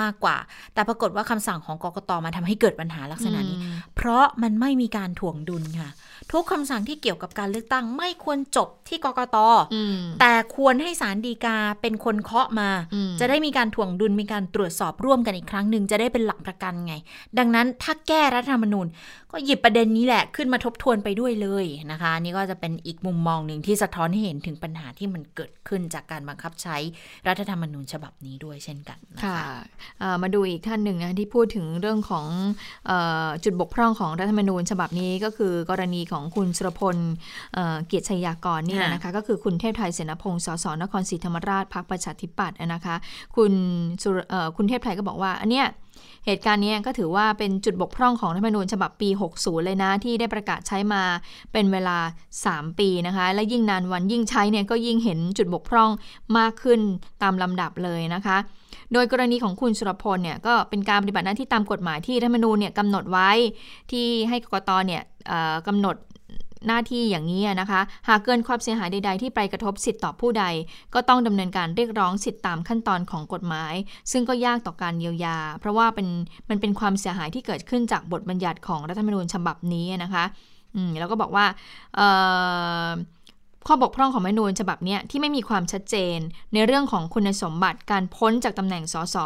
[0.00, 0.36] มากกว่า
[0.74, 5.90] แต่ปรากฏว่าคำสั่งของกกตมาทำให้เกิดปัญหาลักษณะนี้อืมเพราะมันไม่มีการถ่วงดุลค่ะ
[6.32, 9.36] ทุกคำสั่งที่เกี่ยวกับการเลือกตั้งไม่ควรจบที่กกต
[9.74, 16.94] อืมแต่ควรให้ศาลฎีกาเป็นคนเคาะมาอืมจะได้มีการถ่วงดุลมีการตรวจสอบร่วมกันอีกครั้งหนึ่งจะได้เป็นหลักประกันไง
[17.38, 18.86] ดังนั้นถ้าแก้รัฐธรรมนูญ
[19.32, 26.76] ก็หยิบประเด็นนี้แหละขึ้นมาทบทวนไปด้วยเลยนะคะ นี่ก็จะเป็นอีกมุมมองหนึ่งที่สะท้อนให้เห็นถึงปัญหาที่มันเกิดขึ้นจากการบังคับใช้
[27.28, 29.38] รัฐธรรมนูญฉบับนี้ด้วยเช่นกันนค่ะ
[30.22, 32.26] มาดูอีกท่านหนึ่งนะที่พูดถึงเรื่องของ
[32.90, 32.92] อ
[33.44, 36.96] จุดบกพร่องของรัฐธรรมนูญฉบับนี้ก็คือกรณีของคุณสุรพล
[37.54, 42.96] เเกียรติชัยยากรนี่แหละนะคะก็คือคุณเทพไทยเสนาพงศ์สสนครศรีธรรมราชพรรคประชาธิปัตย์นะคะ
[43.36, 43.52] คุณ
[44.02, 44.18] สุร
[44.56, 45.66] คุณเทพไทยก็บอกว่าอันเนี้ย
[46.26, 51.02] เหตุการณ์นี้ก็ถือว่าเป็นจุดบกพร่องของรัฐธรรมนูญฉบับปี 60 เลยนะ ที่ได้ประกาศใช้มา
[51.52, 51.98] เป็นเวลา
[52.38, 55.90] 3 ปีนะคะ และยิ่งนานวันยิ่งใช้เนี่ยก็ยิ่งเห็นจุดบกพร่อง
[56.38, 56.80] มากขึ้น
[57.22, 58.38] ตามลำดับเลยนะคะ
[58.92, 63.30] โดยกรณีของคุณสุรพลเนี่ยก็เป็นการปฏิบัติหน้าที่ตามกฎหมายที่รัฐธรรมนูญเนี่ยกำหนดไว้
[63.90, 65.02] ที่ให้กกตเนี่ย
[65.66, 65.96] กำหนด
[66.66, 70.44] หน้าที่อย่างนี้นะคะ หากเกินความเสียหายใด ๆ ที่ไปกระทบสิทธิ์ต่อผู้ใด
[70.94, 73.74] ก็ต้องดำเนินการเรียกร้องสิทธิ์ตามขั้นตอนของกฎหมาย
[74.12, 76.08] ซึ่งก็ยากต่อการเยียวยา เพราะว่าเป็น
[76.50, 80.24] มันเป็นความเสียหายที่เกิดขึ้นจากบทบัญญัติของรัฐธรรมนูญฉบับนี้นะคะ
[80.74, 81.46] อืมแล้วก็บอกว่า
[81.94, 82.08] เอ่
[82.86, 82.88] อ
[83.70, 86.18] ข้อบกพร่องของมนูญฉบับนี้ที่ไม่มีความชัดเจน
[86.54, 89.16] ในเรื่องของคุณสมบัติการพ้นจากตำแหน่งสส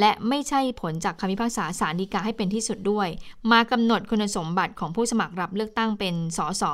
[0.00, 3.08] และไม่ใช่ผลจากคำพิพากษาศาลฎีกาให้เป็นที่สุดด้วย
[3.52, 6.64] มากำหนดคุณสมบัติของผู้สมัครรับเลือกตั้งเป็นสส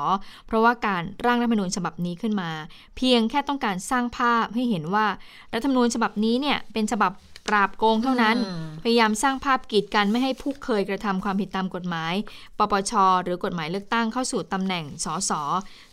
[0.47, 2.51] เพราะว่าการร่างรัฐธรรมนูญฉบับนี้ขึ้นมา
[2.97, 5.07] เพียงแค่ต้องการสร้างภาพให้เห็นว่า
[5.55, 7.12] รัฐธรรมนูญฉบับนี้เนี่ยเป็นฉบับ
[7.49, 12.15] ปราบโกงเท่านั้นอืมพยายามสร้างภาพกีดกันไม่ให้ผู้เคยกระทำความผิดตามกฎหมาย
[12.59, 15.33] ปปช หรือกฎหมายเลือกตั้งเข้าสู่ตำแหน่งสส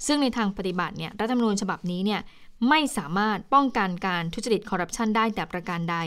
[0.05, 2.21] ซึ่งในทางปฏิบัติเนี่ยรัฐธรรมนูญฉบับนี้เนี่ย
[2.69, 5.97] ไม่สามารถป้องกันการทุจริตคอร์รัปชันได้แต่ประการใด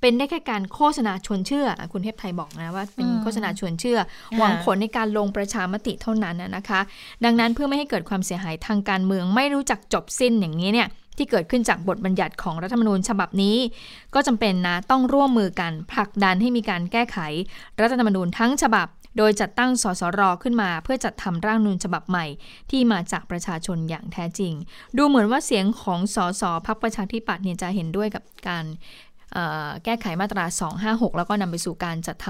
[0.00, 3.98] เป็นได้แค่การโฆษณาชวนเชื่ออะคุณเทพไทยบอกนะว่าเป็นอืมโฆษณาชวนเชื่อ
[4.38, 6.80] หวังผลในการลงประชามติเท่านั้นนะนะคะ
[7.24, 13.56] ดังนั้นเพื่อไม่ให้เกิดความเสียหายทางการเมืองไม่รู้จักจบสิ้นอย่างนี้เนี่ย ที่เกิดขึ้นจากบทบัญญัติของรัฐธรรมนูญฉบับนี้
[14.14, 17.18] ก็จำเป็นนะต้องร่วมมือกันผลักดันให้มีการแก้ไข
[17.80, 22.26] รัฐธรรมนูญทั้งฉบับ โดยจัดตั้งสสรขึ้นมา เพื่อจัดทำร่างนูญฉบับใหม่
[22.70, 24.52] ที่มาจากประชาชนอย่างแท้จริง
[24.96, 28.64] ดูเหมือนว่าเสียงของสสพักประชาธิปัตย์เนี่ยจะเห็นด้วยกับการ
[29.84, 30.44] แก้ไขมาตรา
[30.82, 32.28] 256 แล้วก็นำไปสู่การจัดท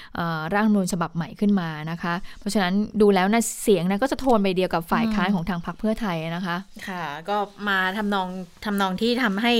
[0.00, 6.56] ำร่างนูญฉบับใหม่ขึ้นมานะคะ เพราะฉะนั้นดูแล้วนะเสียงนะก็จะโทนไปเดียวกับฝ่ายค้านของทางพรรคเพื่อไทยนะคะ
[6.88, 7.36] ค่ะ ก็
[7.68, 8.28] มาทำนอง
[8.64, 9.54] ทำนองที่ทำให้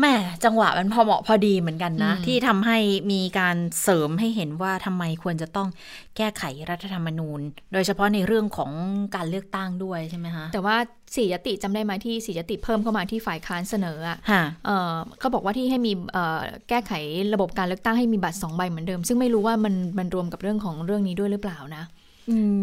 [0.00, 2.78] แหม่จังหวะมันพอเหมาะพอดีเหมือนกันนะอืมที่ทำให้
[3.12, 5.68] มีการเสริมให้เห็นว่าทำไมควรจะต้อง
[6.16, 7.40] แก้ไขรัฐธรรมนูญ
[7.72, 8.70] โดยเฉพาะในเรื่องของ
[9.16, 10.76] การเลือกตั้งด้วยใช่ไหมคะ แต่ว่า
[11.16, 16.92] สี่ยติจำได้ไหมที่สี่ยติเพิ่มเข้ามาที่ฝ่ายค้านเสนออะค่ะเอ่อก็บอกว่าที่ให้มีเอ่อแก้ไข
[17.34, 21.99] ระบบการเลือกตั้งให้มีบัตรสองใบเหมือนเดิม ซึ่งไม่รู้ว่ามันมันรวมกับเรื่องของเรื่องนี้ด้วยหรือเปล่านะอืม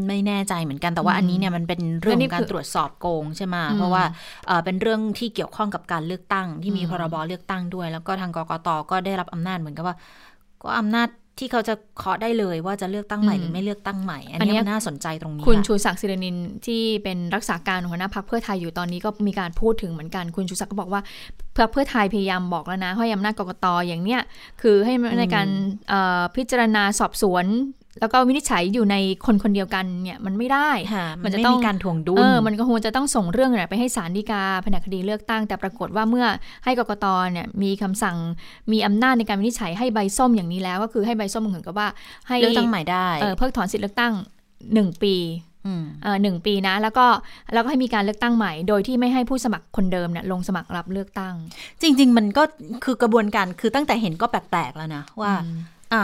[0.08, 4.03] ไม่แน่ใจเหมือนกันแต่ว่าอืมอันนี้เนี่ยมันเป็นเรื่องและขนี่องการคือตรวจสอบโกงใช่ไหมอืมเพราะว่า
[4.47, 9.95] เอ่อเป็นเรื่องที่เกี่ยวข้องกับการเลือกตั้ง ที่มีอืมพรบเลือกตั้งด้วย แล้วก็ทางกกตก็ได้รับอำนาจเหมือนกับว่า
[10.62, 11.10] ก็อำนาจ
[11.41, 21.01] ที่เขาจะเคาะได้เลยว่าจะเลือกตั้งใหม่หรือไม่เลือกตั้งใหม่ อันอันเนี้นี้ยมันน่าสนใจตรงนี้ คุณค่ะชูศักดิ์ศิรินินที่เป็นรักษาการหัวหน้าพักเพื่อไทยอยู่ตอนนี้ก็มีการพูดถึงเหมือนกัน คุณชูศักดิ์ก็บอกว่า
[21.56, 24.21] พรรคเพื่อไทยพยายามบอกแล้วนะให้อำนาจกกตอย่างเนี้ย
[24.62, 25.47] คือให้ในการ
[25.89, 27.45] เอ่อพิจารณาสอบสวน
[27.99, 36.25] แล้วก็วินิจฉัยอยู่ในคนคนเดียวกันเนี่ยมันไม่ได้ค่ะมัมันนจะจะต้ต้อองงมีการถ่วงดุลเออมันก็ควรจะต้องส่งเรื่องเนี่ยไปให้ศาลฎีกาแผนกคดีเลือกตั้ง แต่ปรากฏว่าเมื่อ
[36.63, 38.17] ให้กกตเนี่ยมีคำสั่ง
[38.71, 41.88] มีอำนาจในการวินิจฉัยให้ใบส้มอย่างนี้แล้ว ก็คือให้ใบส้มเหมือนกับว่า
[42.27, 44.13] ให้เลือกตั้งใหม่ได้เออเพิกถอนสิทธิเลือกตั้ง
[44.73, 45.15] หนึ่งปี
[45.81, 47.05] มเออหนึ่งปีนะ แล้วก็
[47.53, 51.36] แล้วก็ให้มีการเลือกตั้งใหม่ โดยที่ไม่ให้ผู้สมัครคนเดิมเนี่ยลงสมัครรับเลือกตั้ง
[51.81, 52.43] จริง ๆ มันก็
[52.83, 55.57] คือกระบวนการคือตั้งแต่เห็นก็แปลกๆแล้วนะว่าอืม
[55.93, 56.03] อ่า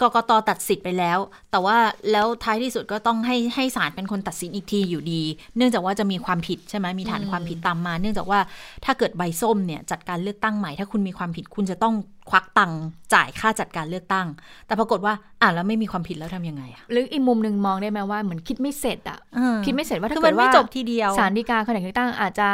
[0.00, 1.18] กกตตัดสิทธิ์ไปแล้ว
[1.50, 1.76] แต่ว่า
[2.12, 5.22] แล้วท้ายที่สุดก็ต้องให้ให้ศาลเป็นคนตัดสินอีกทีอยู่ดี
[5.56, 8.40] เนื่องจากว่าจะมีความผิดใช่ไหมมีฐานความผิดตามมา เนื่องจากว่า
[8.84, 11.94] ถ้าเกิดใบส้มเนี่ยจัดการเลือกตั้งใหม่ ถ้าคุณมีความผิดคุณจะต้อง
[12.30, 12.80] ควักตังค์
[13.14, 14.26] จ่ายค่าจัดการเลือกตั้ง
[14.66, 22.48] แต่ปรากฏว่าอ่าแล้วไม่มีความผิดแล้วทำยังไงอะหรืออีกมุมหนึ่งมองได้ไหมว่าเหมือนคิดไม่เสร็จอะอ่าคิดไม่เสร็จว่าคืถ้าอมัเกินดไม่ว่าจบทีเดียวศาลฎีกาแผนกเลือกตั้งอาจจะ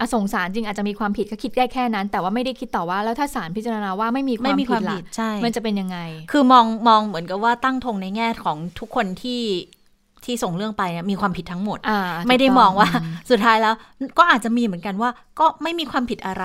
[0.00, 5.98] อะส่งสารจริงอาจจะมีความผิดก็คิดได้แค่นั้น แต่ว่าไม่ได้คิดต่อว่าแล้วถ้าศาลพิจารณาว่าไม่มีคไม่วามมีคผิวาดมล่ะผิดใช่มันจะเป็นยังไง
[6.32, 9.40] คือมองมองเหมือนกับว่าตั้งธงในแง่ของทุกคนที่
[10.24, 12.88] ที่ส่งเรื่องไปเนี่ยมีความผิดทั้งหมดอ่าไม่ได้ถูกต้มองว่า
[13.30, 13.74] สุดท้ายแล้ว
[14.18, 16.44] ก็อาจจะมีเหมือนกันว่าก็ไม่มีความผิดอะไร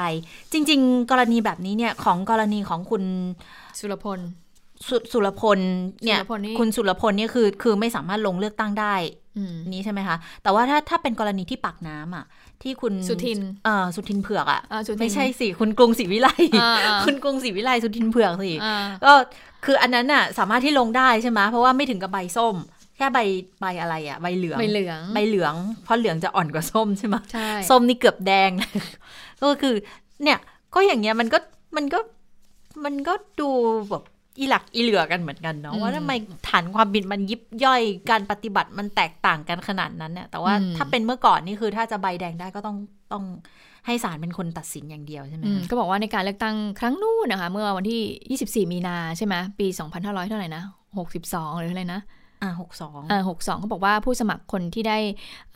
[0.53, 3.03] จริง ๆ กรณีแบบนี้เนี่ยของกรณีของคุณ
[3.79, 4.19] สุรพล
[4.87, 5.59] สสุรพล
[6.03, 8.95] เนี่ยสุรพลนี่คุณสุรพลเนี่ยคือคือไม่สามารถลงเลือกตั้งได้
[9.37, 12.25] อืมนี้ใช่ไหมคะ แต่ว่าถ้าถ้าเป็นกรณีที่ปากน้ำอะ
[12.63, 16.27] ที่คุณสุทินเอ่อสุทินเผือกอะอ่าสุทินไม่ใช่สิคุณกรุงศรีวิไล
[16.61, 19.13] อ่าอ่าคุณกรุงศรีวิไลสุทินเผือกสิอ่าก็
[19.65, 22.55] คืออันนั้นน่ะสามารถที่ลงได้ใช่ไหมเพราะว่าไม่ถึงกับใบส้ม
[22.97, 23.19] แค่ใบ
[23.61, 28.49] ใบอะไรอะใบเหลือง ใบเหลือง ใบเหลือง เพราะเหลืองจะอ่อนกว่าส้มใช่ไหมใช่ ส้มนี่เกือบแดง
[29.41, 29.75] ก็คือ
[30.23, 30.37] เนี่ย
[30.73, 31.37] ก็อย่างเงี้ยมันก็
[31.75, 31.99] มันก็
[32.85, 33.49] มันก็ดู
[33.89, 34.03] แบบ
[34.39, 36.11] อีหลักอีเหลือกันเหมือนกันเนาะว่าทำไม
[36.47, 42.77] ฐานความผิดมันยิบย่อยการปฏิบัติมันแตกต่างกันขนาดนั้นเนี่ยแต่ว่าถ้าเป็นเมื่อก่อนนี่คือถ้าจะใบแดงได้ก็ต้อง
[43.13, 43.23] ต้อง
[43.85, 48.01] ให้ศาลเป็นคนตัดสินอย่างเดียวใช่ไหมอืมคะก็บอกว่าในการเลือกตั้งครั้งนู้นนะคะ เมื่อวันที่
[48.65, 50.63] 24 มีนาใช่ไหมปี 2,500 เท่าไหร่นะ
[51.07, 52.01] 62 หรืออะไรนะ
[52.43, 54.97] อ่าหกสองเออหกสองเขาบอกว่าผู้สมัครคนที่ได้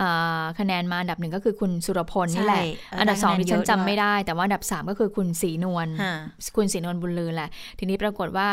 [0.02, 2.64] อ่าคะแนนมาอันดับหนึ่งก็คือคุณสุรพลนี่แหละ
[3.00, 6.14] อันดับสองดิฉันจำไม่ได้ แต่ว่าอันดับสามก็คือคุณศรีนวลฮะ
[6.58, 8.48] คุณศรีนวลบุญลือแหละ ทีนี้ปรากฏว่า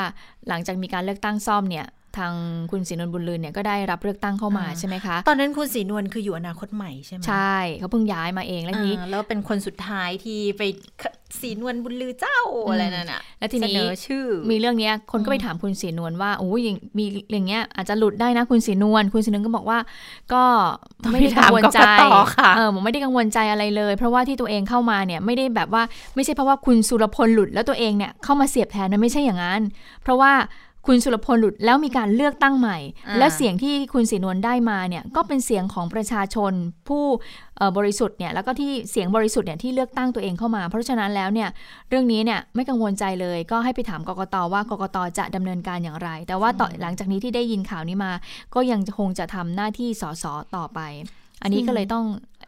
[0.49, 1.87] หลังจากมีการเลือกตั้งซ่อมเนี่ย
[2.19, 2.33] ทาง
[2.71, 10.63] คุณศรีนวลบุญลือเนี่ยก็ได้รับเลือกตั้งเข้ามาอ่าใช่ไหมคะ ตอนนั้นคุณศรีนวลคืออยู่อนาคตใหม่ใช่ไหมใช่เขาเพิ่งย้ายมาเองแล้วทีนี้อ่าแล้วเป็นคนสุดท้ายที่ไป
[11.41, 19.79] ศรีนวลบุญลือเจ้าอะไรนั่นอะแล้วทีนี้เสนอชื่อ มีเรื่องเนี้ยคนก็ไปถามคุณศรีนวลว่าโอ้ยอย่างมีอย่างเงี้ยอาจจะหลุดได้นะคุณศรีนวลคุณศรีนวลก็บอกว่า
[20.33, 20.45] ก็
[21.03, 22.05] ต้องไม่ได้ไปถามกังวลใจกกต
[22.37, 25.83] ค่ะเออผมไม่ได้กังวลใจอะไรเลย เพราะว่าที่ตัวเองเข้ามาเนี่ยไม่ได้แบบว่า
[26.15, 29.61] ไม่ใช่เพราะว่าคุณสุรพลหลุดแล้วตัวเองเนี่ยเข้ามาเสียบแทนนะไม่ใช่อย่างนั้น
[30.03, 30.33] เพราะว่า
[30.87, 36.53] คุณสุรพลหลุดแล้วมีการเลือกตั้งใหม่อ่าแล้วเสียงที่คุณศรีนวลได้มาเนี่ยก็เป็นเสียงของประชาชน
[36.89, 37.05] ผู้
[37.57, 41.49] เอ่อบริสุทธิ์เนี่ยแล้วก็ที่เสียงบริสุทธิ์เนี่ยที่เลือกตั้งตัวเองเข้ามา เพราะฉะนั้นแล้วเนี่ย
[41.89, 48.13] เรื่องนี้เนี่ยไม่กังวลใจเลยก็ให้ไปถามกกตว่ากกตจะดำเนินการอย่างไร แต่ว่าต่อหลังจากนี้ที่ได้ยินข่าวนี้มา
[48.55, 50.25] ก็ยังคงจะทำหน้าที่สส
[50.57, 50.81] ต่อไป
[51.43, 52.05] อันนี้ก็เลยต้อง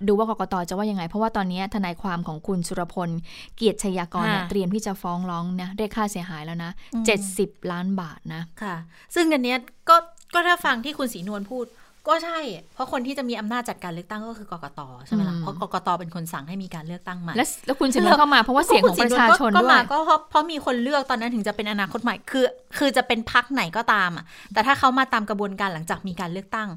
[0.08, 3.08] ดูว่ากกตจะว่ายังไง เพราะว่าตอนนี้ทนายความของคุณสุรพล
[3.56, 7.04] เกียรติชัยากรเนี่ยค่ะเตรียมที่จะฟ้องร้องนะเรียกค่าเสียหายแล้วนะอืม
[7.36, 8.76] 70 ล้านบาทนะค่ะ
[9.14, 9.96] ซึ่งอันเนี้ยก็
[10.34, 11.66] ก็ถ้าฟังที่คุณศรีนวลพูด
[12.08, 12.38] ก็ใช่
[12.74, 22.44] เพราะคนที่จะมีอำนาจจัดการเลือกตั้งก็คือกกตใช่ไหมล่ะอืมเพราะกกตเป็นคนสั่งให้มีการเลือกตั้งใหม่ และแล้วคุณสินวลเข้ามาเพราะว่าเสียงของประชาชนก็ด้วยมาก็เพราะเพราะมีคนเลือกตอนนั้นถึงจะเป็นอนาคตใหม่ คือ
[22.78, 26.68] คือจะเป็นพักไหนก็ตามอะ แต่ถ้าเขามาตามกระบวนการหลังจากมีการเลือกตั้ง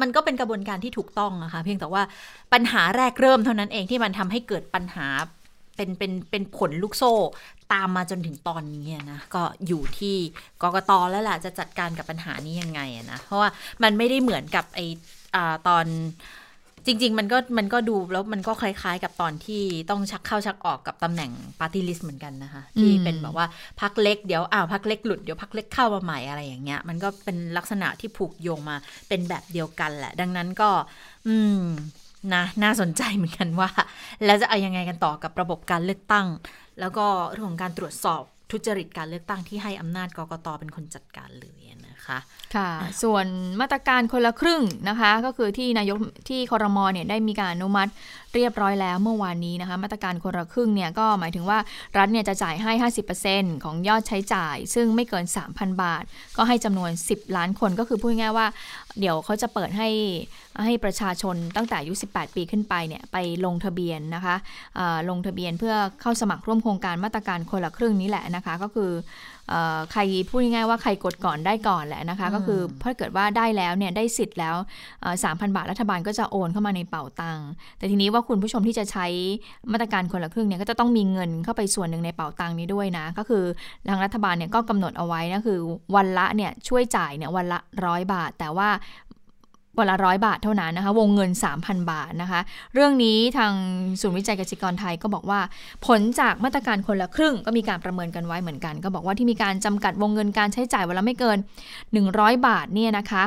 [0.00, 2.02] มันก็เป็นกระบวนการที่ถูกต้องอะค่ะเพียงแต่ว่า
[2.52, 5.06] ปัญหาแรกเริ่มเท่านั้นเองที่มันทำให้เกิดปัญหา
[5.76, 7.12] เป็นเป็นเป็นผลลูกโซ่
[7.72, 10.16] ตามมาจนถึงตอนนี้อะนะก็อยู่ที่
[10.62, 13.48] กกตแล้วแหละจะจัดการกับปัญหานี้ยังไงอะนะเพราะว่า
[13.82, 14.80] มันไม่ได้เหมือนกับไอ
[15.34, 15.86] อ่าตอน
[16.88, 23.46] จริง ๆ มันก็มันก็ดูแล้วมันก็คล้ายๆ กับตอนที่ต้องชักเข้าชักออกกับตำแหน่งปาร์ตี้ลิสต์เหมือนกันนะคะ ที่อืมเป็นแบบว่า
[23.80, 28.76] พักเล็กเดี๋ยวอ้าวพักเล็กหลุดเดี๋ยวพักเล็กเข้ามาใหม่อะไรอย่างเงี้ย มันก็เป็นลักษณะที่ผูกโยงมา
[29.08, 30.70] เป็นแบบเดียวกันแหละ ดังนั้นก็
[31.26, 31.60] อืม
[32.34, 33.70] นะน่าสนใจเหมือนกันว่า
[34.24, 36.26] แล้วจะเอายังไงกันต่อกับระบบการเลือกตั้ง
[36.80, 42.18] แล้วก็เรื่องของการตรวจสอบทุจริตการเลือกตั้งที่ให้อำนาจกกตเป็นคนจัดการเลยนะ คะ
[42.56, 42.70] ค่ะ
[43.02, 43.26] ส่วน
[43.60, 47.90] มาตรการคนละครึ่งนะคะ ก็คือที่นายกที่คอรมอเนี่ยได้มีการอนุมัติ
[48.34, 51.58] เรียบร้อยแล้วเมื่อวานนี้นะคะ มาตรการคนละครึ่งเนี่ยก็หมายถึงว่า
[51.98, 52.72] รัฐเนี่ยจะจ่ายให้
[53.22, 56.04] 50%ของยอดใช้จ่าย ซึ่งไม่เกิน 3,000 บาท
[56.36, 58.46] ก็ให้จำนวน 10 ล้านคนก็คือพูดง่ายๆว่า
[59.00, 59.88] เดี๋ยวเขาจะเปิดให้
[60.64, 64.36] ให้ประชาชนตั้งแต่อายุ 18 ปีขึ้นไปเนี่ยไปลงทะเบียนนะคะ
[64.76, 69.35] เอ่อลงทะเบียนเพื่อเข้าสมัครร่วมโครงการมาตรการคนละครึ่งนี้แหละนะคะ ก็คือเอ่อ
[69.92, 74.56] ใครพูดง่ายๆว่าใครกดก่อนได้ก่อนแหละนะคะ ก็คือถ้าเกิดว่าได้แล้วเนี่ยได้สิทธิ์แล้ว
[75.24, 79.06] สามพันบาทรัฐบาลก็จะโอนเข้ามาในเป๋าตังค์แต่ทีนี้ว่าคุณผู้ชมที่จะใช้
[79.72, 83.44] มาตรการคนละครึ่งเนี่ยก็จะต้องมีเงินเข้าไปส่วนหนึ่งในเป๋าตังค์นี้ด้วยนะ ก็คือ
[83.88, 85.58] ทางรัฐบาลเนี่ยก็กำหนดเอาไว้นะคือ
[85.94, 88.68] วันละเนี่ยช่วยจ่ายเนี่ยวันละร้อยบาท แต่ว่า
[89.78, 92.40] วันละร้อยบาทเท่านั้นนะคะ วงเงิน 3,000 บาทนะคะ
[92.74, 93.52] เรื่องนี้ทาง
[94.00, 95.40] ศูนย์วิจัยเกสิกรไทยก็บอกว่า
[95.86, 101.38] ผลจากมาตรการคนละครึ่งก็มีการประเมินกันไว้เหมือนกัน ก็บอกว่าที่มีการจำกัดวงเงินการใช้จ่ายวันละไม่เกิน
[101.92, 103.24] 100 บาทเนี่ยนะคะ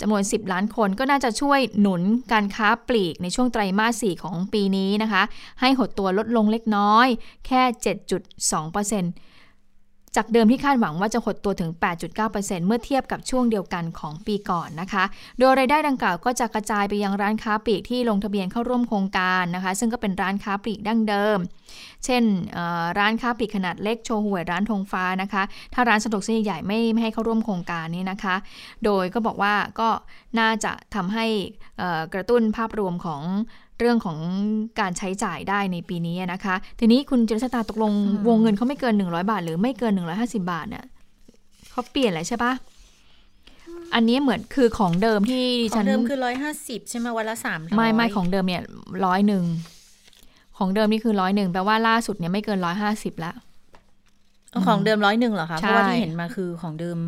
[0.00, 2.02] จำนวน 10 ล้านคนก็น่าจะช่วยหนุน
[2.32, 5.22] การค้าปลีกในช่วงไตรมาส 4 ของปีนี้นะคะ
[5.60, 7.06] ให้หดตัวลดลงเล็กน้อย
[7.46, 9.33] แค่ 7.2%
[10.16, 11.70] จากเดิมที่คาดหวังว่าจะหดตัวถึง
[12.18, 15.04] 8.9%เมื่อเทียบกับช่วงเดียวกันของปีก่อนนะคะ
[15.38, 21.38] โดยรายได้ดังกล่าวก็จะกระจายไปยังร้านค้าปลีกที่ลงทะเบียนเข้าร่วมโครงการนะคะ ซึ่งก็เป็นร้านค้าปลีกดั้งเดิม
[22.04, 22.22] เช่น
[22.98, 25.42] ร้านค้าปลีกขนาดเล็กโชห่วยร้านธงฟ้านะคะ
[25.74, 28.34] ถ้าร้านสะดวกซื้อใหญ่ไม่ไม่ให้เข้าร่วมโครงการนี้นะคะ
[28.84, 29.88] โดยก็บอกว่าก็
[30.38, 31.26] น่าจะทำให้
[32.14, 33.22] กระตุ้นภาพรวมของ
[33.80, 34.18] เรื่องของ
[34.80, 40.84] การใช้จ่ายได้ในปีนี้นะคะ ทีนี้คุณจิรชตาตกลงอืมวงเงินเขาไม่เกิน 100 บาท หรือไม่เกิน 150 บาทเนี่ย
[41.70, 42.52] เขาเปลี่ยนแล้วใช่ปะ
[43.94, 48.62] อันนี้เหมือนคือของเดิมที่ดิขอฉังนเดิมคือร้อยห้าสิบใช่ไหมวันละสามร้อยไม่ไม่ของเดิมเนี่ย
[49.04, 49.44] ร้อยหนึ่ง
[50.58, 53.32] ของเดิมนี่คือร้อยหนึ่งแปลว่าล่าสุดเนี่ยไม่เกินร้อยห้าสิบละ
[54.66, 56.98] ของเดิมร้อยหนึ่งเหรอคะใช่เพราะว่าที่เห็นมาคือของเดิม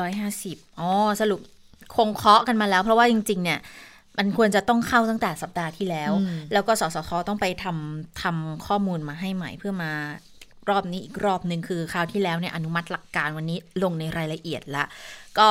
[0.00, 1.40] ร้อยห้าสิบอ๋อสรุป
[1.96, 3.58] คงเคาะกันมาแล้ว เพราะว่าจริง ๆ เนี่ย
[4.18, 9.92] มันควรจะต้องเข้าตั้งแต่สัปดาห์ที่แล้วอืมแล้วก็สสคต้องไปทำทำข้อมูลมาให้ใหม่เพื่อมา
[10.70, 14.84] รอบนี้อีกรอบหนึ่งคือคราวที่แล้วเนี่ยอนุมัติหลักการวันนี้ลงในรายละเอียดละ
[15.38, 15.50] ก็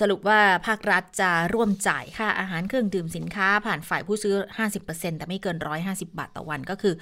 [0.00, 4.34] สรุปว่าภาครัฐจะร่วมจ่ายค่าอาหารเครื่องดื่มสินค้าผ่านฝ่ายผู้ซื้อ
[4.76, 6.94] 50%แต่ไม่เกิน 150 บาทต่อวันก็คือ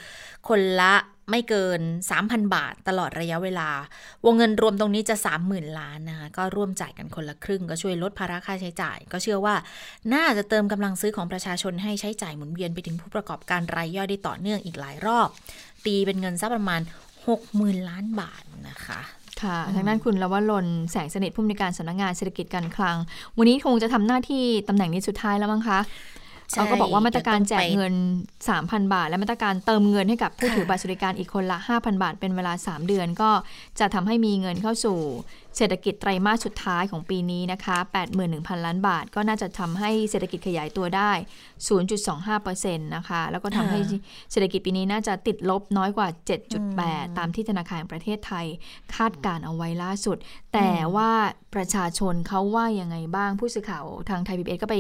[0.49, 0.95] คนละ
[1.31, 1.81] ไม่เกิน
[2.19, 3.69] 3,000 บาทตลอดระยะเวลา
[4.25, 5.17] วงเงินรวมตรงนี้จะ
[5.47, 9.55] 30,000 ล้านนะคะก็ร่วมจ่ายกันคนละครึ่ง ก็ช่วยลดภาระค่าใช้จ่าย ก็เชื่อว่า
[10.15, 15.29] น่าจะเติมกำลังซื้อของประชาชนให้ใช้จ่ายหมุนเวียนไปถึงผู้ประกอบการรายย่อยได้ต่อเนื่องอีกหลายรอบ
[15.85, 16.81] ตีเป็นเงินสักประมาณ
[17.35, 19.01] 60,000 ล้านบาทนะคะ
[19.43, 22.97] ค่ะทางด้านคุณละวลนแสงสนิทผู้อำนวยการสำนักงานเศรษฐกิจการคลัง
[23.39, 25.79] วันนี้คงจะทำหน้าที่ตำแหน่งนี้สุดท้ายแล้วมั้งคะ
[26.51, 27.95] ใช่เราก็บอกว่ามาตรการแจกเดี๋ยวต้องไปเงิน
[28.45, 33.31] 3,000 บาท และมาตรการเติมเงินให้กับผู้ค่ะถือบัตรสวัสดิการอีกคนละ 5,000 บาท เป็นเวลา 3 เดือนก็
[33.81, 34.99] จะทำให้มีเงินเข้าสู่
[35.57, 37.77] เศรษฐกิจไตรมาสสุดท้ายของปีนี้นะคะ
[38.21, 41.13] 81,000 ล้านบาท ก็น่าจะทำให้เศรษฐกิจขยายตัวได้
[41.99, 43.79] 0.25%นะคะ แล้วก็ทำให้
[44.31, 46.09] เศรษฐกิจปีนี้น่าจะติดลบน้อยกว่า
[46.63, 48.47] 7.8 ตามที่ธนาคารแห่งประเทศไทย
[48.95, 50.17] คาดการเอาไว้ล่าสุด
[50.55, 51.11] แต่ว่า
[51.55, 54.77] ประชาชนเขาว่ายังไงบ้าง ผู้สื่อข่าวทางไทยพีบีก็ไป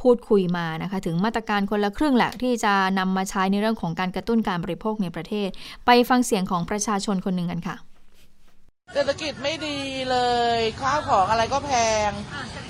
[0.00, 5.48] พูดคุยมานะคะ ถึงมาตรการคนละครึ่งแหละที่จะนำมาใช้ในเรื่องของการกระตุ้นการบริโภคในประเทศ
[5.86, 7.76] ไปฟังเสียงของประชาชนคนหนึ่งกันค่ะ
[8.92, 9.78] เศรษฐกิจไม่ดี
[10.10, 10.18] เล
[10.56, 11.72] ยข้าวของอะไรก็แพ
[12.08, 12.10] ง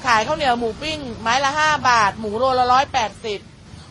[0.06, 3.40] ขายข้าวเหนียวหมูปิ้ง ไม้ละห้าบาท หมูโลละร้อยแปดสิบ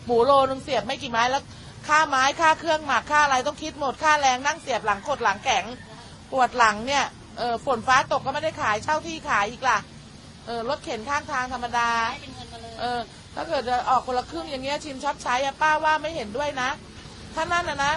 [0.06, 1.42] หมูโลนึงเสียบไม่กี่ไม้แล้ว
[1.88, 5.64] ค่าไม้ค่าเครื่องหมักค่าอะไรต้องคิดหมดค่าแรงนั่งเสียบหลังกดหลังแข็ง
[6.32, 7.04] ปวดหลังเนี่ย
[7.38, 9.78] เออฝนฟ้าตกก็ไม่ได้ขายเช่าที่ขายอีกล่ะ
[10.46, 11.90] เออรถเข็นข้างทางธรรมดา
[12.80, 13.00] เออ
[13.34, 16.68] ถ้าเกิดจะออกคนละครึ่งอย่างเงี้ยชิมช็อปใช้อะป้าว่าไม่เห็นด้วยนะ
[17.34, 17.92] ถ้านั่นนะนะ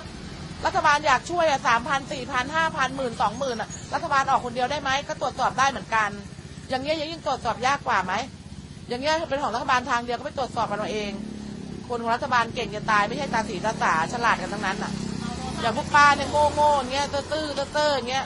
[0.66, 6.10] รัฐบาลอยากช่วยอะสามพันสี่พันห้าพันหมื่นสองหมื่นอะรัฐบาลออกคนเดียวได้ไหมก็ตรวจสอบได้เหมือนกัน
[6.70, 8.14] อย่างเงี้ยยิ่งตรวจสอบยากกว่าไหม
[8.90, 11.12] อย่างเงี้ยเป็นของรัฐบาลทางเดียวก็ไปตรวจสอบกันเอาเอง
[11.88, 14.92] คนของรัฐบาลเก่งจะตายไม่ใช่ตาสีตาสาฉลาดกันทั้งนั้นอะ
[15.62, 18.26] อย่างพวกป้าเนี่ยโง่โง่ๆอย่างเงี้ยตื้อตื้อตื้อตื้ออย่างเงี้ย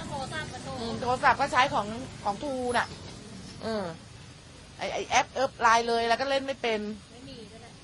[0.79, 1.87] อืมโทรศัพท์ก็ใช้ของ
[2.23, 2.87] ของทูน่ะ
[3.63, 3.83] เออ
[4.77, 6.79] ไอไอแอปเอิบไลน์เลยแล้วก็เล่นไม่เป็น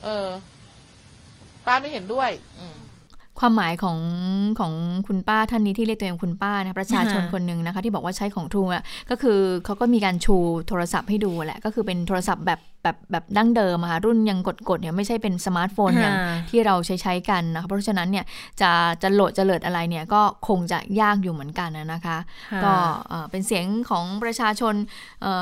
[0.03, 0.27] เออ
[1.65, 2.29] ป้าไม่เห็นด้วย
[2.59, 2.77] อืม
[3.39, 3.97] ความหมายของ
[4.59, 4.73] ของ
[5.07, 10.35] คุณป้าท่านนี้ที่เรียกตัวเองคุณป้านะประชาชนค่ะคนหนึ่งนะคะ ที่บอกว่าใช้ของทรูอะก็คือเขาก็มีการชู
[10.67, 18.25] โทรศัพท์ให้ดูแหละก็คือเป็นโทรศัพท์แบบแบบแบบดั้งเดิมอะค่ะรุ่นยังกดๆเนี่ยไม่ใช่เป็นสมาร์ทโฟนอย่างค่ะที่เราใช้ใช้กันนะคะเพราะฉะนั้นเนี่ย
[18.61, 22.17] จะจะโหลดจะเลิดอะไรเนี่ยก็คงจะยากอยู่เหมือนกันนะนะคะ
[22.63, 22.73] ก็
[23.09, 24.75] เอ่อเป็นเสียงของประชาชน
[25.21, 25.33] เอ่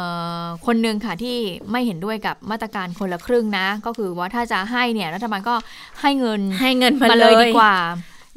[0.42, 1.38] อคนหนึ่งค่ะที่
[1.72, 5.56] ไม่เห็นด้วยกับมาตรการคนละครึ่งนะ ก็คือว่าถ้าจะให้เนี่ยรัฐบาลก็
[6.02, 7.76] ให้เงินให้เงินมามาเลเลยยดีกว่า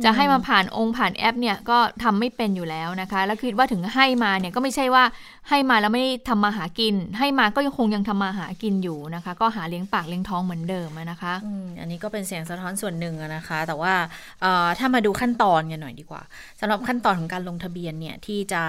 [0.05, 5.05] จะให้มาผ่านองค์ผ่านแอปเนี่ยก็ทำไม่เป็นอยู่แล้วนะคะ แล้วคิดว่าถึงให้มาเนี่ยก็ไม่ใช่ว่า
[5.49, 13.95] ให้มาแล้วไม่ได้ทำมาหากิน ให้มาก็ยังคงยังทำมาหากินอยู่นะคะ ก็หาเลี้ยงปากเลี้ยงท้องเหมือนเดิมอะนะคะอืมอันนี้ก็เป็นเสียงสะท้อนส่วนหนึ่งอะนะคะ แต่ว่า
[14.41, 16.23] เอ่อถ้ามาดูขั้นตอนกันหน่อยดีกว่า
[16.61, 18.63] สำหรับขั้นตอนของการลงทะเบียนเนี่ยที่จะ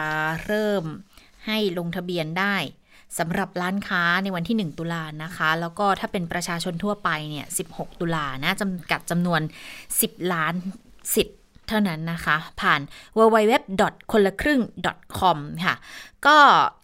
[0.46, 0.84] เริ่ม
[1.48, 2.56] ให้ลงทะเบียนได้
[3.20, 9.42] สำหรับร้านค้าในวันที่ 1 ตุลานะคะ แล้วก็ถ้าเป็นประชาชนทั่วไปเนี่ย 16 ตุลานะจำกัดจำนวน
[9.88, 10.54] 10 ล้าน
[11.16, 12.82] สิทธิ์เท่านั้นนะคะ ผ่าน
[13.18, 13.54] www.
[14.12, 14.62] คนละครึ่ง
[15.20, 15.76] .com ค่ะ
[16.28, 16.38] ก็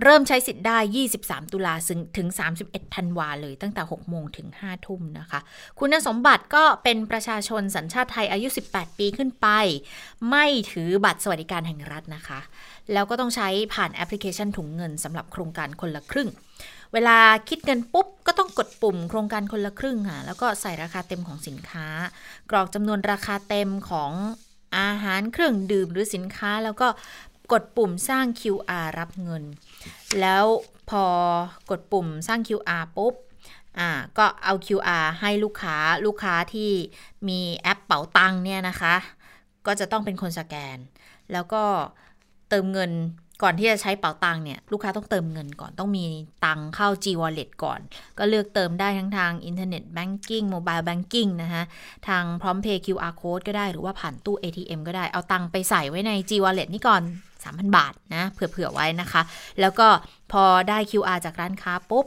[0.03, 0.77] เริ่มใช้สิทธิ์ได้
[1.15, 1.73] 23 ตุลา
[2.17, 2.27] ถึง
[2.61, 5.39] 31 ธันวาเลยตั้งแต่ 6 โมงถึง 5 ทุ่มนะคะ
[5.79, 9.47] คุณสมบัติก็เป็นประชาชนสัญชาติไทยอายุ 18 ปีขึ้นไป
[10.29, 12.39] ไม่ถือบัตรสวัสดิการแห่งรัฐนะคะ
[12.93, 16.29] แล้วก็ต้องใช้ผ่านแอปพลิเคชันถุงเงินสำหรับโครงการคนละครึ่ง
[16.93, 17.17] เวลา
[17.49, 21.87] คิดเงินปุ๊บ ก็ต้องกดปุ่มโครงการคนละครึ่งค่ะ แล้วก็ใส่ราคาเต็มของสินค้า
[22.51, 24.11] กรอกจำนวนราคาเต็มของ
[24.77, 26.87] อาหารเครื่องดื่มหรือสินค้า แล้วก็
[27.51, 29.43] กดปุ่มสร้าง QR รับเงิน
[30.19, 30.45] แล้ว
[30.89, 31.05] พอ
[31.71, 33.13] กดปุ่มสร้าง QR ปุ๊บ
[33.79, 36.71] อ่าก็เอา QR ให้ลูกค้าลูกค้าที่
[37.27, 38.95] มีแอปเป๋าตังค์เนี่ยนะคะ
[39.65, 40.77] ก็จะต้องเป็นคนสแกน
[41.31, 41.63] แล้วก็
[42.49, 42.91] เติมเงิน
[43.43, 46.05] ก่อนที่จะใช้เป๋าตังค์เนี่ยลูกค้าต้องเติมเงินก่อนต้องมี
[46.45, 47.79] ตังค์เข้า G Wallet ก่อน
[48.17, 51.63] ก็เลือกเติมได้ทั้งทางอินเทอร์เน็ตแบงกิ้งโมบายแบงกิ้งนะคะ
[52.07, 57.03] ทางพร้อมเพย์ QR code ก็ได้หรือว่าผ่านตู้ ATM ก็ได้เอาตังค์ไปใส่ไว้ใน G Wallet นี่ก่อน
[57.39, 59.21] 3,000 บาทนะเผื่อๆไว้นะคะ
[59.59, 59.87] แล้วก็
[60.31, 62.05] พอได้ QR จากร้านค้าปุ๊บ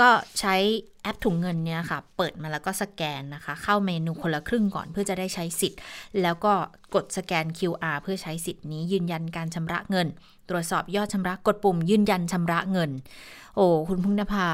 [0.00, 0.10] ก็
[0.40, 0.56] ใช้
[1.02, 5.80] แอปถุงเงินเนี่ยค่ะ เปิดมาแล้วก็สแกนนะคะ เข้าเมนูคนละครึ่งก่อนเพื่อจะได้ใช้สิทธิ์
[6.22, 6.52] แล้วก็
[6.94, 10.08] กดสแกน QR เพื่อใช้สิทธิ์นี้ยืนยันการชำระเงิน
[10.48, 12.90] ตรวจสอบยอดชำระกดปุ่มยืนยันชำระเงิน
[13.54, 14.48] โอ้คุณพึ่งนภา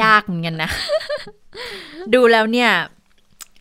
[0.00, 0.70] ยากเหมือนกันนะ
[2.14, 2.70] ดูแล้วเนี่ย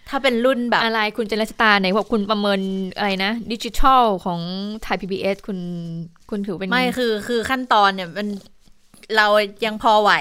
[0.09, 2.59] ถ้าเป็นรุ่นแบบ อะไรคุณเจริญสตาร์ไหนบอกคุณประเมิน
[2.97, 4.39] อะไรนะ ดิจิทัลของ
[4.81, 5.59] ไทย PBS คุณ
[6.29, 8.27] คุณถือเป็น ไม่คือคือขั้นตอนเนี่ยมัน
[9.15, 9.27] เรา
[9.65, 10.11] ยังพอไหว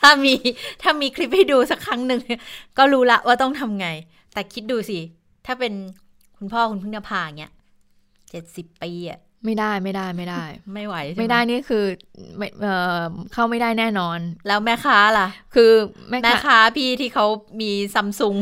[0.00, 0.34] ถ้ามี
[0.82, 2.20] ถ้ามีคลิปให้ดูสักครั้งหนึ่ง
[2.78, 3.88] ก็รู้ละว่าต้องทำไง
[4.32, 4.98] แต่คิดดูสิ
[5.46, 5.72] ถ้าเป็น
[6.36, 7.52] คุณพ่อคุณพึ่งนภาเงี้ย
[8.30, 11.84] เจ็ดสิบปีอะไม่ได้ไม่ได้ไม่ได้ ไม่ไหวใช่หไม่ได้นี่คือ
[12.36, 15.70] ไม่เอ่อเข้าไม่ได้แน่นอน แล้วแม่ค้าล่ะ คือ
[16.08, 17.26] แม่แม่ค้าค้าพี่ที่เขา
[17.60, 18.36] มีซัมซุง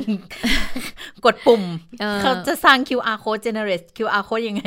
[1.25, 1.63] กดปุ่ม
[2.01, 4.65] เอ่อเขาจะสร้าง QR code generate QR code ยังไง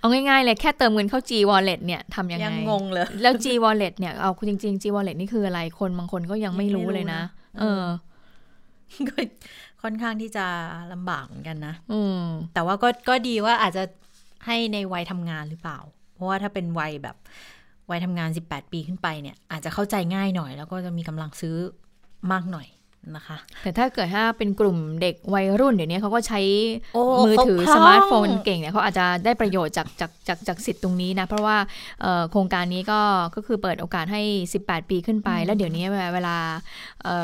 [0.00, 7.84] เอาง่ายๆเลยแค่เติมเงินเข้า G Wallet เนี่ยทำยังไงยังงงเลย แล้ว G Wallet เนี่ยเอาจริงๆ G Wallet นี่คืออะไรคนบางคนก็ยังไม่รู้เลยนะไม่รู้นะเออ
[9.08, 9.16] ก็
[9.82, 10.46] ค่อนข้างที่จะ
[10.92, 12.22] ลำบากเหมือนกันนะ อืม
[12.54, 13.82] แต่ว่าก็ก็ดีว่าอาจจะ
[14.46, 15.78] ให้ในวัยทำงานหรือเปล่า
[16.14, 17.16] เพราะว่าถ้าเป็นวัยแบบ
[17.90, 21.56] วัยทำงาน 18 ปีขึ้นไปเนี่ย อาจจะเข้าใจง่ายหน่อย แล้วก็จะมีกำลังซื้อ
[22.32, 22.68] มากหน่อย
[23.16, 26.40] นะคะ แต่ถ้าเกิดถ้าเป็นกลุ่มเด็กวัยรุ่นเดี๋ยวนี้เขาก็ใช้
[26.94, 31.56] โอ้มือถือเขาคล่สองมาร์ทโฟนเก่งเนี่ยเขาอาจจะได้ประโยชน์จากจากจากจากสิทธิ์ตรงนี้นะ เพราะว่า
[32.02, 33.00] เอ่อโครงการนี้ก็
[33.34, 34.22] ก็คือเปิดโอกาสให้
[34.56, 36.36] 18 ปีขึ้นไป แล้วเดี๋ยวนี้เวลาเวลา
[37.04, 37.16] เอ่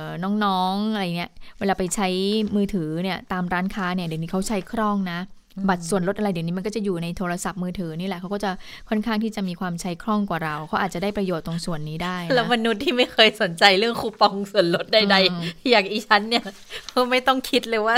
[0.00, 2.08] อน้องๆอะไรเนี่ยเวลาไปใช้
[2.56, 5.20] มือถือเนี่ยตามร้านค้าเนี่ยเดี๋ยวนี้เขาใช้คล่องนะ
[5.68, 8.50] บัตรส่วนลดอะไรเดี๋ยวนี้มันก็จะอยู่ในโทรศัพท์มือถือนี่แหละเขาก็จะ
[8.88, 16.44] ค่อนข้างที่จะมีความใช้คล่องกว่าเราเขาอาจจะได้ประโยชน์ตรงส่วนนี้ได้นะแล้วมนุษย์ที่ไม่เคยสนใจเรื่องคูปองส่วนลดใดอืมๆอย่างอีฉันเนี่ย
[16.92, 17.96] ก็ไม่ต้องคิดเลยว่า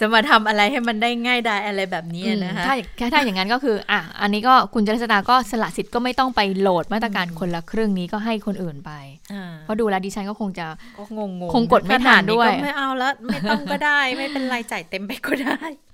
[0.00, 8.92] จะมาทำอะไรให้มันได้ง่ายได้อะไรแบบนี้นะคะถ้าถ้าถ้าอย่างนั้นก็คืออะอันนี้ก็คุณจริสดาก็สละสิทธิ์ก็ไม่ต้องไปโหลดมาตรการคนละครึ่งนี้ก็ให้คนอื่นไป
[9.32, 10.66] อ่าเพราะดูแล้วดิฉันก็คงจะ
[10.98, 15.87] ก็งงๆคงกดไม่ทันด้วยก็ไม่เอาแล้วไม่ต้องก็ได้ไม่เป็นไรจ่ายเต็มไปก็ได้อ่า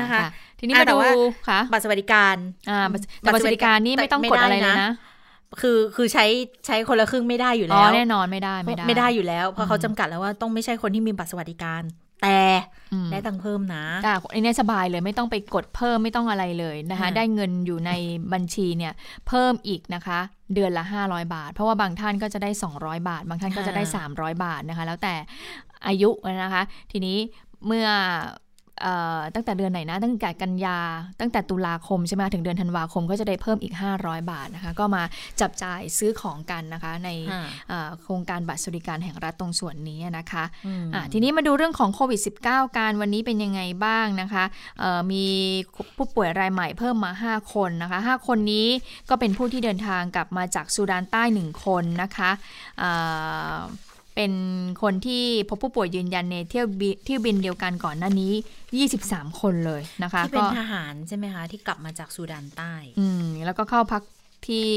[0.00, 0.26] นะคะค่ะ
[0.58, 1.12] ทีนี้อะมาแต่ดูว่า
[1.48, 2.36] ค่ะบัตรสวัสดิการ
[2.70, 4.90] อ่าบัตรแต่บัตรสวัสดิการนี่ไม่ต้องกดอะไรเลยนะ
[5.60, 6.26] คือคือใช้
[6.66, 11.82] ใช้คนละครึ่งไม่ได้อยู่อ๋อแล้วแน่นอนไม่ได้ไม่ได้ ไม่ได้อยู่แล้ว เพราะเขาจำกัดแล้วว่าต้องไม่ใช่คนที่มีบัตรสวัสดิการ
[12.22, 12.40] แต่
[12.92, 17.92] อืมได้ตังค์เพิ่มนะอ่าอันนี้สบายเลยไม่ต้องไปกดเพิ่มไม่ต้องอะไรเลยนะคะอ่าได้เงินอยู่ใน
[18.32, 18.92] บัญชีเนี่ย
[19.28, 20.18] เพิ่มอีกนะคะ
[20.54, 25.14] เดือนละ 500 บาท เพราะว่าบางท่านก็จะได้ 200 บาท บางท่านก็จะได้ 300 บาทนะคะ แล้วแต่
[25.86, 26.10] อายุ
[26.42, 26.62] นะคะ
[26.92, 27.16] ทีนี้
[27.66, 28.22] เมื่อเอ่อ
[29.34, 30.78] ตั้งแต่เดือนไหนนะ ตั้งแต่กันยา
[31.20, 35.02] ตั้งแต่ตุลาคมใช่ไหมถึงเดือนธันวาคมก็จะได้เพิ่มอีก 500 บาทนะคะ ก็มา
[35.40, 44.44] จับจ่ายซื้อของกันนะคะ ในอ่าเอ่อโครงการบัตรสวัสดิการแห่งรัฐตรงส่วนนี้นะคะอืมอะทีนี้มาดูเรื่องของโควิด -19 การวันนี้เป็นยังไงบ้างนะคะ
[44.78, 45.24] เอ่อมี
[45.96, 48.68] ผู้ป่วยรายใหม่เพิ่มมา 5 คนนะคะ 5 คนนี้
[49.10, 52.30] ก็เป็นผู้ที่เดินทางกลับมาจากซูดานใต้ 1 คนนะคะ
[52.82, 53.58] อ่า
[54.16, 54.32] เป็น
[54.82, 58.32] คนที่พบผู้ป่วยยืนยันในเที่ยวบิเที่ยวบินเดียวกันก่อนหน้านี้
[58.86, 64.02] 23 คนเลยนะคะที่เป็นก็ทหารใช่ไหมคะ ที่กลับมาจากซูดานใต้ อืมแล้วก็เข้าพัก
[64.46, 64.68] ที่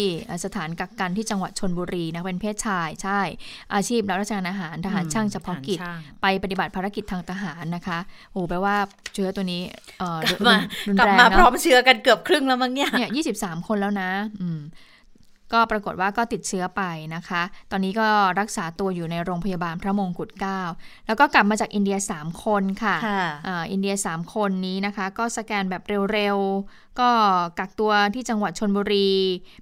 [0.45, 3.19] สถานกักกันที่จังหวัดชนบุรีนะเป็นเพศชายใช่
[3.73, 7.99] อาชีพรับราชการอาหารทหารอืมช่างเฉพาะกิจทหารช่างไปปฏิบัติภารกิจทางทหารนะคะ
[8.31, 8.75] โอ้แปลว่า
[9.13, 9.61] เชื้อตัวนี้
[9.99, 10.55] เอ่อกลับมา
[10.87, 14.09] รุนกลับแรงมานะพร้อมเชื้อกันเกือบครึ่งแล้วมั้งเนี่ยเนี่ยยี่สิบสามคนแล้วนะ
[14.41, 14.59] อืม
[15.53, 16.81] ก็ปรากฏว่าก็ติดเชื้อไป
[17.15, 17.41] นะคะ
[17.71, 18.07] ตอนนี้ก็
[18.39, 20.61] รักษาตัวอยู่ในโรงพยาบาลพระมงกุฎเกล้า
[21.07, 25.83] แล้วก็กลับมาจากอินเดีย 3 คนค่ะค่ะอ่าอินเดีย 3 คนนี้นะคะ ก็สแกนแบบ
[26.13, 27.09] เร็วๆ ก็
[27.59, 29.11] กักตัวที่จังหวัดชนบุรี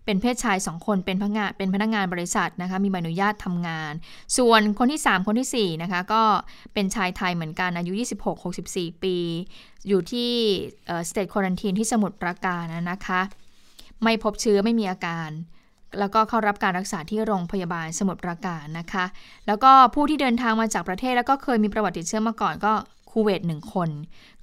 [0.05, 3.93] เป็นเพศชาย 2 คนเป็นพนักงานเป็นพนักงานบริษัทนะคะ มีใบอนุญาตทำงาน
[4.37, 6.23] ส่วนคนที่ 3 คนทีสี่ 4 นะคะ ก็
[6.73, 7.93] เป็นชายไทยเหมือนกันอายุ
[8.47, 9.17] 26-64 ปี
[9.87, 10.31] อยู่ที่
[11.09, 13.21] state quarantine ที่สมุทรปราการนะคะ
[14.03, 15.29] ไม่พบเชื้อไม่มีอาการ
[15.99, 19.05] แล้วก็เข้ารับการรักษาที่โรงพยาบาลสมุทรปราการนะคะ
[19.47, 22.73] แล้วก็ผู้ที่เดินทางมาจากประเทศ แล้วก็เคยมีประวัติติดเชื้อมาก่อนก็
[23.11, 23.89] คูเวตหนึ่งคน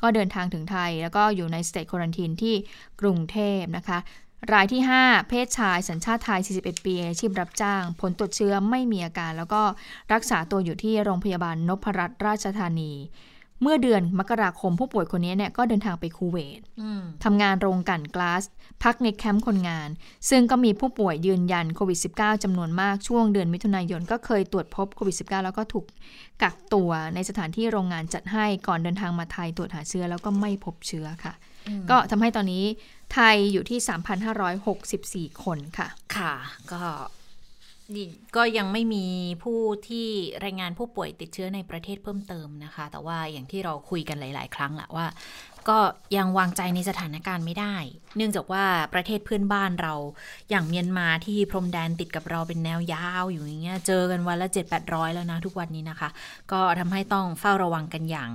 [0.02, 2.54] ก็เดินทางถึงไทย แล้วก็อยู่ใน state quarantine ที่
[3.00, 3.98] กรุงเทพนะคะ
[4.52, 9.62] รายที่ 5 เพศชายสัญชาติไทย 41 ปีอาชีพรับจ้าง ผลตรวจเชื้อไม่มีอาการ แล้วก็
[10.12, 12.92] รักษาตัวอยู่ที่โรงพยาบาลนพรัตน์ราชธานี
[13.62, 18.42] เมื่อเดือนมกราคมผู้ป่วยคนนี้เนี่ยก็เดินทางไปคูเวตอืมทำงานโรงกลั่นก๊าซ
[18.82, 19.88] พักในแคมป์คนงาน
[20.30, 25.84] ซึ่งก็มีผู้ป่วยยืนยันโควิด -19 จำนวนมากช่วงเดือนมิถุนายนก็เคยตรวจพบโควิด -19 แล้วก็ถูก
[26.42, 31.34] กักตัวในสถานที่โรงงานจัดให้ก่อนเดินทางมาไทยตรวจหาเชื้อแล้วก็ไม่พบเชื้อค่ะ
[31.90, 32.64] ก็ทำให้ตอนนี้
[33.12, 33.78] ไทยอยู่ที่
[35.30, 36.34] 3,564 คนค่ะ ค่ะ
[36.72, 37.23] ก็นี่
[38.36, 39.06] ก็ยังไม่มี
[39.42, 40.08] ผู้ที่
[40.44, 45.06] รายงานผู้ป่วยติดเชื้อในประเทศเพิ่มเติมนะคะ แต่ว่าอย่างที่เราคุยกันหลาย ๆ ครั้งแหละว่า
[45.68, 45.78] ก็
[46.16, 47.76] ยังวางใจในสถานการณ์ไม่ได้
[48.16, 48.64] เนื่องจากว่า
[48.94, 49.94] ประเทศเพื่อนบ้านเรา
[50.50, 56.08] อย่างเมียนมาที่พรมแดนติดกับเราเป็นแนวยาวอยู่อย่างเงี้ยเจอกันวันละ 7 8 0 0 แล้วนะทุกวันนี้นะคะ
[56.52, 58.30] ก็ทำให้ต้องเฝ้าระวังกันอย่าง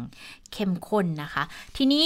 [0.53, 1.43] เข้มข้นนะคะ
[1.77, 2.05] ทีนี้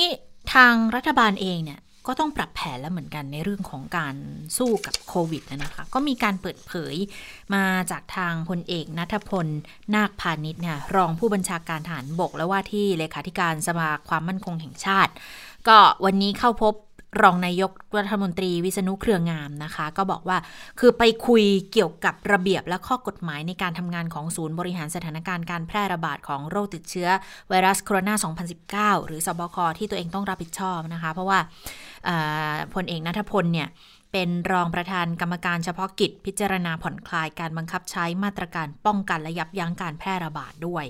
[0.54, 4.16] ทางรัฐบาลเองเนี่ย ก็ต้องปรับแผนแล้วเหมือนกันในเรื่องของการ
[4.58, 6.96] สู้กับโควิดนะคะ ก็มีการเปิดเผย
[7.54, 9.48] มาจากทางพลเอกนัทพล
[9.96, 15.12] นาคพาณิชย์เนี่ยรองผู้บัญชาการฐานบก และว่าที่เลขาธิการสภาความมั่นคงแห่งชาติ
[15.68, 16.76] ก็วันนี้เข้าพบ
[17.24, 20.38] รองนายกรัฐมนตรีวิษณุเครืองามนะคะ ก็บอกว่า
[20.80, 27.10] คือไปคุยเกี่ยวกับระเบียบและข้อกฎหมายในการทำงานของศูนย์บริหารสถานการณ์การแพร่ระบาดของโรคติดเชื้อ
[27.50, 31.93] ไวรัสโคโรนา 2019 หรือสบคที่ตัวเองต้องรับผิดชอบนะคะ เพราะว่าอ่า
[32.74, 33.68] พลเอกนัทพลเนี่ย
[34.14, 40.86] เป็นรองประธานกรรมการเฉพาะกิจพิจารณาผ่อนคลายการบังคับใช้มาตรการป้องกันและยับยั้งการแพร่ระบาดด้วย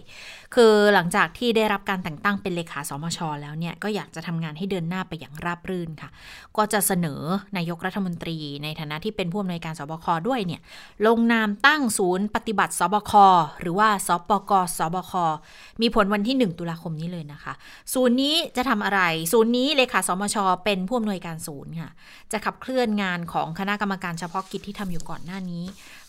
[0.55, 6.09] คือหลังจากที่ได้รับการแต่งตั้งเป็นเลขาสมช แล้วเนี่ยก็อยากจะทำงานให้เดินหน้าไปอย่างราบรื่นค่ะ
[6.57, 7.21] ก็จะเสนอ
[7.57, 10.61] นายกรัฐมนตรี ในฐานะที่เป็นผู้อำนวยการสบคด้วยเนี่ย
[11.07, 13.11] ลงนามตั้งศูนย์ปฏิบัติสบค
[13.61, 15.13] หรือว่าสปกสบค
[15.81, 17.53] มีผลวันที่ 1 ตุลาคมนี้เลยนะคะ
[17.93, 19.01] ศูนย์นี้จะทำอะไร
[19.33, 21.91] ศูนย์นี้เลขาสมช เป็นผู้อำนวยการศูนย์ค่ะ
[22.31, 25.63] จะขับเคลื่อนงานของคณะกรรมการเฉพาะกิจที่ทำอยู่ก่อนหน้านี้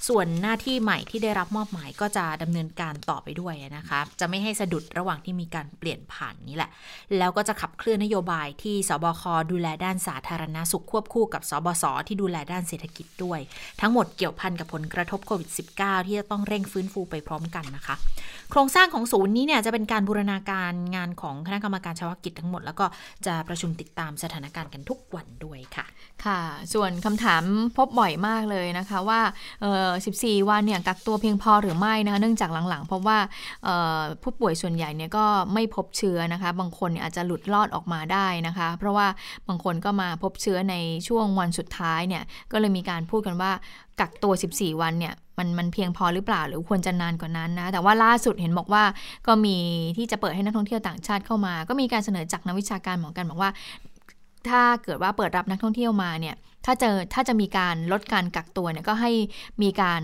[0.09, 6.71] ส่วนหน้าที่ใหม่ที่ได้รับมอบหมายก็จะดำเนินการต่อไปด้วยนะคะ จะไม่ให้สะดุดระหว่างที่มีการเปลี่ยนผ่านนี้แหละ
[7.19, 13.41] แล้วก็จะขับเคลื่อนนโยบายที่สบคดูแลด้านสาธารณาสุขควบคู่กับสบสที่ดูแลด้านเศรษฐกิจด้วย
[13.81, 17.97] ทั้งหมดเกี่ยวพันกับผลกระทบโควิด -19 ที่จะต้องเร่งฟื้นฟูไปพร้อมกันนะคะ
[18.51, 22.87] โครงสร้างของศูนย์นี้เนี่ยจะเป็นการบูรณาการงานของคณะกรรมการเฉพาะกิจทั้งหมด แล้วก็
[23.27, 25.87] จะประชุมติดตามสถานการณ์กันทุกวันด้วยค่ะ
[26.25, 26.41] ค่ะ
[26.75, 27.43] ส่วนคำถาม
[27.77, 29.21] พบบ่อยมากเลยนะคะว่า
[29.63, 29.89] เออ
[30.23, 33.19] 14 วันเนี่ยกักตัวเพียงพอหรือไม่นะคะเนื่องจากหลังๆ เพราะว่า
[34.23, 35.25] ผู้ป่วยส่วนใหญ่เนี่ยก็
[35.55, 39.07] ไม่พบเชื้อนะคะ บางคนเนี่ยอาจจะหลุดรอดออกมาได้นะคะ เพราะว่า
[39.49, 40.75] บางคนก็มาพบเชื้อใน
[41.09, 42.23] ช่วงวันสุดท้ายเนี่ย
[42.53, 43.53] ก็เลยมีการพูดกันว่า
[44.01, 48.83] กักตัว 14 วันเนี่ยมันมันเพียงพอหรือเปล่าหรือควรจะนานกว่านั้นนะ แต่ว่าล่าสุดเห็นบอกว่า
[49.27, 49.57] ก็มี
[49.97, 53.51] ที่จะเปิดให้นักท่องเที่ยวต่างชาติเข้ามา ก็มีการเสนอจากนักวิชาการเหมือนกันบอกว่า
[54.49, 56.35] ถ้าเกิดว่าเปิดรับนักท่องเที่ยวมาเนี่ย
[56.65, 59.13] ถ้าเจอถ้าจะมีการลดการกักตัวเนี่ยก็ให้
[59.63, 60.01] มีการ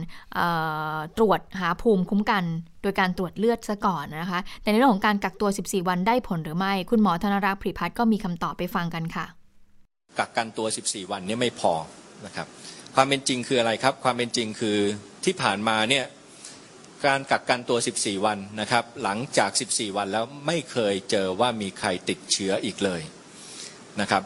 [1.18, 2.44] ตรวจหาภูมิคุ้มกัน
[2.82, 9.26] โดยการตรวจเลือดซะก่อนนะคะ แต่ในเรื่องของการกักตัว 14 วันได้ผลหรือไม่ คุณหมอธนรักษ์ผริพัฒน์ก็มีคำตอบไปฟังกันค่ะ
[10.18, 11.72] กักกันตัว 14 วันนี่ไม่พอ
[12.26, 12.46] นะครับ
[12.94, 14.78] ความเป็นจริงคืออะไรครับ ความเป็นจริงคือ
[15.24, 16.04] ที่ผ่านมาเนี่ย
[17.06, 23.00] การกักกันตัว 14 วันนะครับ หลังจาก 14 วันแล้วไม่เคยเจอว่ามีใครติดเชื้ออีกเลย
[24.00, 24.22] นะครับ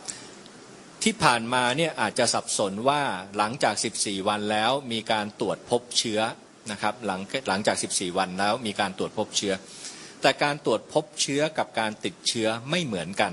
[1.05, 3.03] ที่ผ่านมาเนี่ยอาจจะสับสนว่า
[3.37, 6.21] หลังจาก 14 วันแล้วมีการตรวจพบเชื้อ
[6.71, 9.53] นะครับหลังหลังจาก 14 วันแล้วมีการตรวจพบเชื้อ
[10.23, 13.33] แต่การตรวจพบเชื้อกับการติดเชื้อไม่เหมือนกัน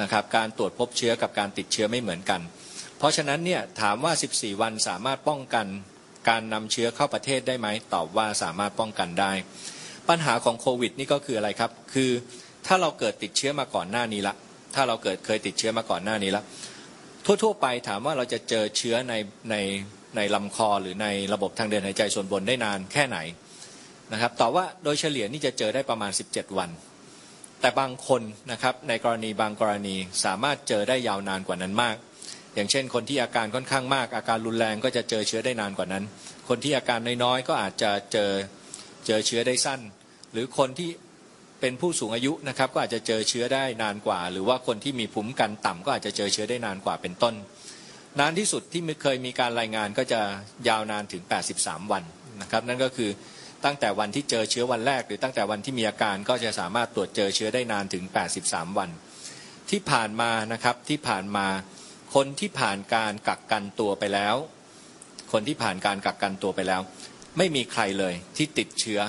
[0.00, 2.40] นะครับการตรวจพบเชื้อกับการติดเชื้อไม่เหมือนกัน
[2.98, 5.66] เพราะฉะนั้นเนี่ยถามว่า 14 วันสามารถป้องกัน
[6.28, 9.32] การนำเชื้อเข้าประเทศได้ไหมตอบว่าสามารถป้องกันได้
[10.08, 12.10] ปัญหาของโควิดนี่ก็คืออะไรครับ คือ
[12.66, 14.36] ถ้าเราเกิดติดเชื้อมาก่อนหน้านี้ละ
[14.74, 16.42] ถ้าเราเกิดเคยติดเชื้อมาก่อนหน้านี้และ
[17.42, 19.14] ทั่วๆไปถามว่าเราจะเจอเชื้อใน
[19.50, 19.56] ใน
[20.16, 23.18] ในลำคอหรือในระบบทางเดินหายใจส่วนบนได้นานแค่ไหน
[24.12, 26.70] นะครับตอบว่าโดยเฉลี่ยนี่จะเจอได้ประมาณ 17 วัน
[27.60, 31.96] แต่บางคนนะครับในกรณีบางกรณีสามารถเจอได้ยาวนานกว่านั้นมาก
[32.54, 36.04] อย่างเช่น คนที่อาการค่อนข้างมาก อาการรุนแรงก็จะเจอเชื้อได้นานกว่านั้น
[36.48, 38.30] คนที่อาการน้อยๆก็อาจจะเจอ
[39.06, 39.80] เจอเชื้อได้สั้น
[40.32, 40.90] หรือคนที่
[41.60, 47.34] เป็นผู้สูงอายุนะครับก็อาจจะเจอเชื้อได้นานกว่า หรือว่าคนที่มีภูมิคันต่ำก็อาจจะเจอเชื้อได้นานกว่าเป็นต้น
[48.20, 50.20] นานที่สุดที่เคยมีการรายงานก็จะ
[50.68, 51.22] ยาวนานถึง
[51.58, 52.04] 83 วัน
[52.42, 53.10] นะครับ นั่นก็คือ
[53.64, 58.04] ตั้งแต่วันที่เจอเชื้อวันแรก หรือตั้งแต่วันที่มีอาการก็จะสามารถตรวจเจอเชื้อได้นานถึง
[58.40, 58.90] 83 วัน
[59.70, 61.46] ที่ผ่านมานะครับที่ผ่านมา
[62.14, 64.36] คนที่ผ่านการกักกันตัวไปแล้ว
[65.32, 66.80] คนที่ผ่านการกักกันตัวไปแล้ว
[67.38, 69.00] ไม่มีใครเลยที่ติดเชื้อ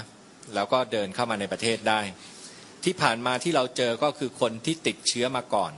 [0.56, 2.02] แล้วก็เดินเข้ามาในประเทศได้
[2.84, 5.72] ที่ผ่านมาที่เราเจอก็คือคนที่ติดเชื้อมาก่อน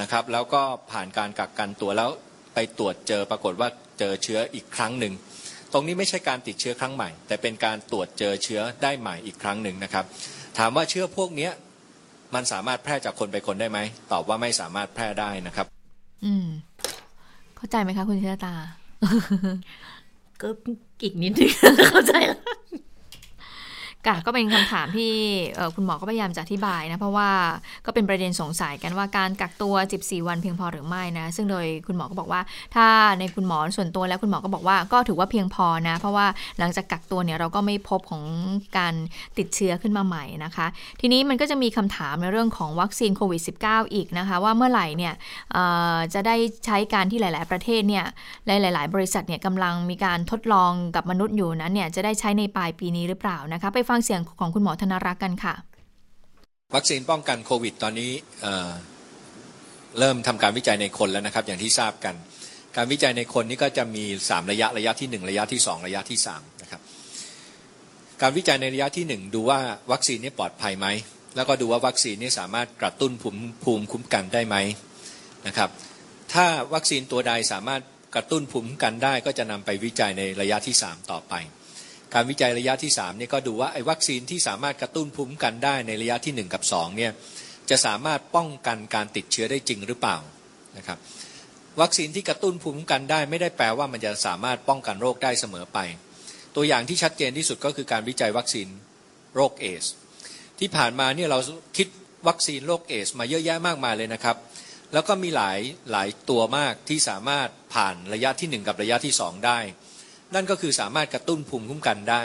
[0.00, 2.10] นะครับ แล้วก็ผ่านการกักกันตัวแล้ว
[2.54, 3.68] ไปตรวจเจอปรากฏว่า
[3.98, 5.12] เจอเชื้ออีกครั้งหนึ่ง
[5.72, 10.04] ตรงนี้ไม่ใช่การติดเชื้อครั้งใหม่ แต่เป็นการตรวจเจอเชื้อได้ใหม่อีกครั้งหนึ่งนะครับ
[10.58, 11.48] ถามว่าเชื้อพวกนี้
[12.34, 13.78] มันสามารถแพร่จากคนไปคนได้ไหม
[14.12, 15.66] ตอบว่าไม่สามารถแพร่ได้นะครับ
[16.24, 16.46] อืม
[17.56, 18.54] เข้าใจไหมคะ คุณชิตา
[20.42, 20.48] ก็
[21.02, 21.50] อีกนิดนึง
[21.90, 22.40] เข้าใจแล้ว
[24.08, 25.12] กะก็เป็นคำถามที่
[25.74, 27.28] คุณหมอก็พยายามจะอธิบายนะ เพราะว่า
[27.86, 32.40] ก็เป็นประเด็นสงสัยกันว่าการกักตัว 14 วันเพียงพอหรือไม่นะ ซึ่งโดยคุณหมอก็บอกว่า
[32.74, 32.86] ถ้า
[33.18, 36.26] ในคุณหมอส่วนตัวแล้วคุณหมอก็บอกว่าก็ถือว่าเพียงพอนะ เพราะว่า
[36.58, 38.22] หลังจากกักตัวเนี่ยเราก็ไม่พบของ
[38.78, 38.94] การ
[39.38, 40.66] ติดเชื้อขึ้นมาใหม่นะคะ
[41.00, 45.14] ทีนี้มันก็จะมีคำถามในเรื่องของวัคซีนโควิด -19 อีกนะคะว่าเมื่อไหร่เนี่ย
[46.14, 46.36] จะได้
[46.66, 48.04] ใช้การที่หลาย ๆ ประเทศเนี่ย
[48.46, 55.54] หลาย ๆ บริษัทเนี่ยกำลังมีการทดลองกับมนุษย์อยู่นั้นเนี่ยจะได้ใช้ในปลายปีนี้หรือเปล่านะคะไปฟังเสียงของคุณหมอธนรักษ์กันค่ะ
[56.74, 58.10] วัคซีนป้องกันโควิด ตอนนี้
[58.42, 62.14] เเริ่มทำการวิจัยในคนแล้วนะครับ อย่างที่ทราบกัน
[62.76, 66.80] การวิจัยในคนนี้ก็จะมี 3 ระยะระยะที่ 1 ระยะที่ 2 ระยะที่3นะครับ
[68.22, 69.60] การวิจัยในระยะที่ 1 ดูว่า
[69.92, 70.86] วัคซีนนี้ปลอดภัยไหม
[71.36, 74.56] แล้วก็ดูว่าวัคซีนนี้สามารถกระตุ้นภูมิภูมิคุ้มกันได้ไหม
[75.46, 75.70] นะครับ
[76.32, 77.82] ถ้าวัคซีนตัวใดสามารถ
[78.14, 81.34] กระตุ้นภูมิคุ้มกันได้ ก็จะนำไปวิจัยในระยะที่ 3 ต่อไป
[82.16, 87.12] การวิจัยระยะที่3เนี่ยก็ดูว่าไอ้วัคซีนที่สามารถกระตุ้นภูมิคุ้มกันได้ในระยะที่ 1 กับ2เนี่ย
[87.70, 90.16] จะสามารถป้องกันการติดเชื้อได้จริงหรือเปล่า
[90.76, 90.98] นะครับ
[91.80, 95.78] วัคซีนที่กระตุ้นภูมิคุ้มกันได้ไม่ได้แปลว่ามันจะสามารถป้องกันโรคได้เสมอไป
[96.56, 98.68] ตัวอย่างที่ชัดเจนที่สุดก็คือการวิจัยวัคซีน
[99.34, 99.84] โรคเอดส์
[100.58, 101.38] ที่ผ่านมาเนี่ยเรา
[101.76, 101.88] คิด
[102.28, 104.36] วัคซีนโรคเอดส์มาเยอะแยะมากมายเลยนะครับ
[104.92, 105.58] แล้วก็มีหลาย
[105.90, 109.58] หลายตัวมากที่สามารถผ่านระยะที่ 1 กับระยะที่ 2 ได้
[110.34, 112.22] นั่นก็คือสามารถกระตุ้นภูมิคุ้มกันได้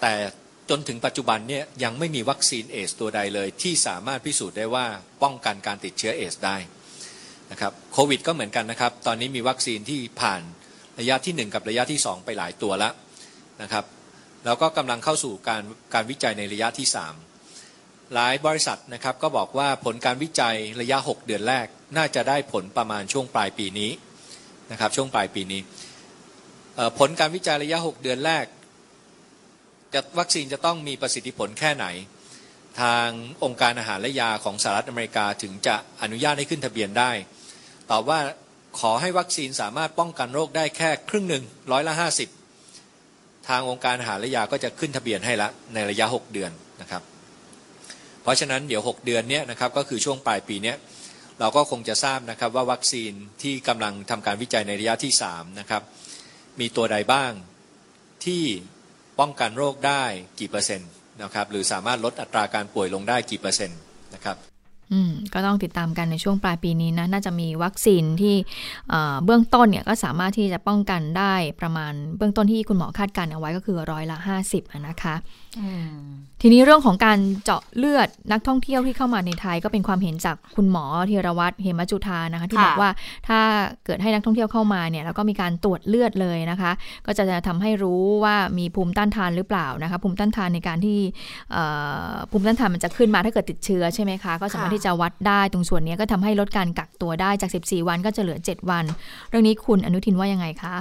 [0.00, 0.12] แต่
[0.70, 4.86] จนถึงปัจจุบันเนี่ยยังไม่มีวัคซีนเอสตัวใดเลย ที่สามารถพิสูจน์ได้ว่า
[5.22, 6.56] ป้องกันการติดเชื้อเอสได้
[7.50, 10.42] นะครับโควิดก็เหมือนกันนะครับ ตอนนี้มีวัคซีนที่ผ่าน
[11.00, 12.92] ระยะที่ 1 กับระยะที่ 2 ไปหลายตัวแล้ว
[13.62, 13.84] นะครับ
[14.44, 15.62] แล้วก็กำลังเข้าสู่การ
[15.94, 16.86] การวิจัยในระยะที่
[17.50, 23.90] 3 หลายบริษัทนะครับก็บอกว่าผลการวิจัยระยะ 6 เดือนแรก น่าจะได้ผลประมาณช่วงปลายปีนี้
[24.70, 25.60] นะครับช่วงปลายปีนี้
[26.98, 28.46] ผลการวิจัยระยะ 6 เดือนแรก
[29.94, 31.86] จะวัคซีนจะต้องมีประสิทธิผลแค่ไหน
[32.80, 33.08] ทาง
[33.44, 37.10] องค์การอาหารและยาของสหรัฐอเมริกาถึงจะอนุญาตให้ขึ้นทะเบียนได้
[37.90, 38.18] ตอบว่า
[38.80, 42.28] ขอให้วัคซีนสามารถป้องกันโรคได้แค่ครึ่งหนึ่งร้อยละห้าสิบ
[43.48, 46.50] ทางองค์การอาหารและยาก็จะขึ้นทะเบียนให้ละในระยะ 6 เดือน
[46.80, 47.02] นะครับ
[48.22, 50.74] เพราะฉะนั้นเดี๋ยว 6 เดือนนี้นะครับก็คือช่วงปลายปีนี้
[51.40, 53.12] เราก็คงจะทราบนะครับว่าวัคซีน
[53.42, 55.82] ที่กำลังทำการวิจัยในระยะที่3นะครับ
[56.60, 57.32] มีตัวใดบ้าง
[58.24, 58.42] ที่
[59.18, 60.02] ป้องกันโรคได้
[60.40, 60.90] กี่เปอร์เซ็นต์
[61.22, 63.78] นะครับหรือสามารถลดอัตราการป่วยลงได้กี่เปอร์เซ็นต์
[64.14, 64.36] นะครับ
[64.92, 68.36] อืมก็ต้องติดตามกันในช่วงปลายปีนี้นะน่าจะมีวัคซีนที่
[69.24, 74.18] เบื้องต้นเนี่ยก็สามารถที่จะป้องกันได้ประมาณเบื้องต้นที่คุณหมอคาดการเอาไว้ก็คือร้อยละ
[74.50, 75.14] 50นะคะ
[76.42, 82.90] ทีนี้เรื่องของการเจาะเลือดนักท่องเที่ยวที่เข้ามาในไทยก็เป็นความเห็นจากคุณหมอธีรวัตรเหมจุธานะคะที่บอกว่า
[83.28, 83.38] ถ้า
[83.84, 86.72] เกิดให้นักท่องเที่ยวเข้ามาเนี่ยแล้วก็มีการตรวจเลือดเลยนะคะ
[87.06, 90.98] ก็จะทำให้รู้ว่ามีภูมิต้านทานหรือเปล่านะคะภูมิต้านทานในการที่
[92.30, 98.84] ภูมิต้านทานมันจะขึ้นมาถ้าเกิดติดเชื้อใช่ไหมคะก็สามารถที่จะวัดได้ตรงส่วนนี้ก็ทำให้ลดการกักตัวได้จาก 14 วันก็จะเหลือ 7 วัน
[99.30, 100.76] เรื่องนี้คุณอนุทินว่ายังไงคะ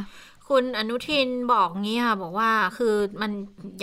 [0.50, 3.32] คุณอนุทินบอกงี้ค่ะบอกว่าคือมัน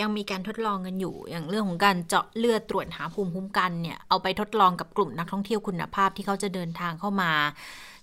[0.01, 7.31] ยังมีการทดลองกันอยู่ อย่างเรื่องของการเจาะเลือดตรวจหาภูมิคุ้มกันเนี่ยเอาไปทดลองกับกลุ่มนักท่องเที่ยวคุณภาพที่เขาจะเดินทางเข้ามา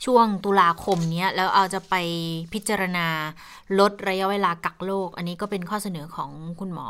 [0.05, 1.95] ช่วงตุลาคมนี้แล้วเอาจะไป
[2.53, 3.07] พิจารณา
[3.79, 6.31] ลดระยะเวลากักโรคอันนี้ก็เป็นข้อเสนอของ
[6.61, 6.89] คุณหมอ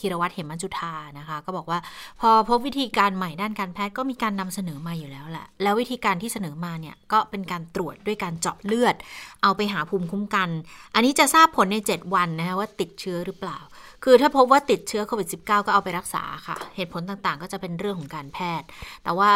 [0.00, 1.78] ธีรวัตรเหมจุธานะคะ ก็บอกว่า
[2.20, 8.94] พอพบวิธีการใหม่ด้านการแพทย์ก็มีการนำเสนอมาอยู่แล้วแหละแล้ววิธีการที่เสนอมาเนี่ยก็เป็นการตรวจด้วยการเจาะเลือด
[9.42, 10.48] เอาไปหาภูมิคุ้มกัน
[10.94, 13.58] อันนี้จะทราบผลใน 7 วันนะคะว่าติดเชื้อหรือเปล่า
[14.04, 18.66] คือถ้าพบว่าติดเชื้อโควิด -19 ก็เอาไปรักษาค่ะ เหตุผลต่างๆ ก็จะเป็นเรื่องของการแพทย์
[19.04, 19.30] แต่ว่า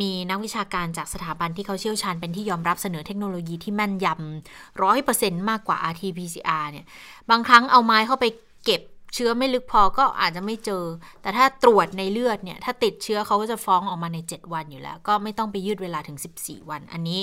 [0.00, 6.86] มีนักวิชาการจากสถาบันที่เขาเชี่ยวชาญเป็นที่ยอมรับเสนอเทคโนโลยีที่แม่นยำร้อยเปอร์เซ็นต์มากกว่า RT-PCR เนี่ย
[7.30, 8.24] บางครั้งเอาไม้เข้าไป
[8.64, 8.82] เก็บ
[9.14, 10.84] เชื้อไม่ลึกพอก็อาจจะไม่เจอ
[11.22, 17.20] แต่ถ้าตรวจในเลือดเนี่ย ถ้าติดเชื้อเขาก็จะฟ้องออกมาใน 7 วันอยู่แล้ว ก็ไม่ต้องไปยืดเวลาถึง 14 วัน อันนี้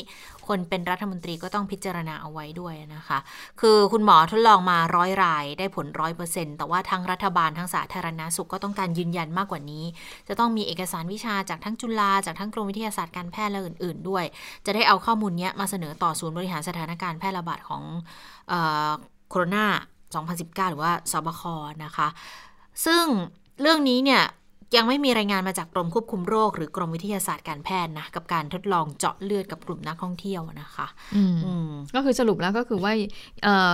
[0.47, 3.19] คนเป็นรัฐมนตรีก็ต้องพิจารณาเอาไว้ด้วยนะคะ
[3.61, 9.83] คือคุณหมอทดลองมาร้อยรายได้ผลร้อยเปอร์เซ็นต์แต่ว่าทั้งรัฐบาลทั้งสาธารณาสุขก็ต้องการยืนยันมากกว่านี้
[10.27, 14.23] จะต้องมีเอกสารวิชาจากทั้งจุฬาจากทั้งกรมวิทยาศาสตร์การแพทย์และอื่น ๆ ด้วย
[14.65, 17.83] จะได้เอาข้อมูลนี้มาเสนอต่อศูนย์บริหารสถานการณ์แพร่ระบาดของ
[19.29, 19.65] โคโรนา
[20.13, 21.41] 2019 หรือว่าสบค
[21.85, 22.07] นะคะ
[22.85, 23.05] ซึ่ง
[23.61, 24.23] เรื่องนี้เนี่ย
[24.75, 30.87] ยังไม่มีรายงานมาจากกรมควบคุมโรค หรือกรมวิทยาศาสตร์การแพทย์นะกับการทดลองเจาะเลือดกับกลุ่มนักท่องเที่ยวนะคะ
[31.95, 32.91] ก็คือสรุปแล้วก็คือว่า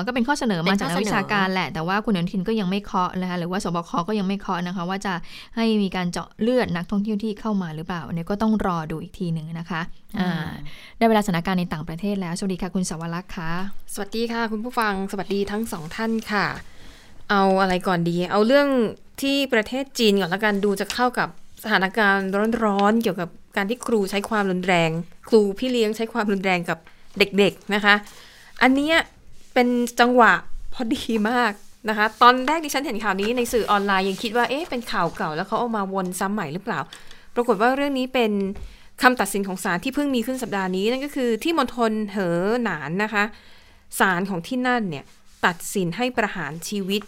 [0.06, 5.14] ก็เป็นข้อเสนอมาจากนักวิชาการแหละ แต่ว่าคุณอนุทินก็ยังไม่เคาะนะคะหรือว่าสบคก็ยังไม่เคาะนะคะ ว่าจะ
[5.56, 9.82] ให้มีการเจาะเลือดนักท่องเที่ยวที่เข้ามาหรือเปล่าเนี่ยก็ต้องรอดูอีกทีหนึ่งนะคะ
[10.98, 13.52] ได้เวลาสถานการณ์ในต่างประเทศแล้วสวัสดีค่ะคุณสวรักษ์ค่ะ
[13.94, 16.48] สวัสดีค่ะ คุณผู้ฟังสวัสดีทั้งสองท่านค่ะ
[17.32, 18.68] เอาอะไรก่อนดี เอาเรื่อง
[19.22, 21.30] ที่ประเทศจีนก่อนละกันดูจะเข้ากับ
[21.64, 22.30] สถานการณ์
[22.66, 24.90] ร้อนๆเกี่ยวกับการที่ครูใช้ความรุนแรง
[25.30, 26.78] ครูพี่เลี้ยงใช้ความรุนแรงกับ
[27.18, 27.96] เด็กๆนะคะ
[28.62, 28.92] อันนี้
[29.54, 29.68] เป็น
[30.00, 30.34] จังหวะ
[30.74, 31.52] พอดีมาก
[31.90, 36.80] นะคะ ตอนแรกที่ฉันเห็นข่าวนี้ในสื่อออนไลน์ยังคิดว่าเอ๊ะเป็นข่าวเก่าแล้วเขาเอามาวนซ้ำใหม่หรือเปล่า
[37.36, 38.32] ปรากฏว่าเรื่องนี้เป็น
[39.02, 43.24] คำตัดสินของศาลที่เพิ่งมีขึ้นสัปดาห์นี้นั่นก็คือที่มณฑลเหอหนานนะคะ
[44.00, 45.06] ศาลของที่นั่นเนี่ย
[45.46, 47.02] ตัดสินให้ประหารชีวิต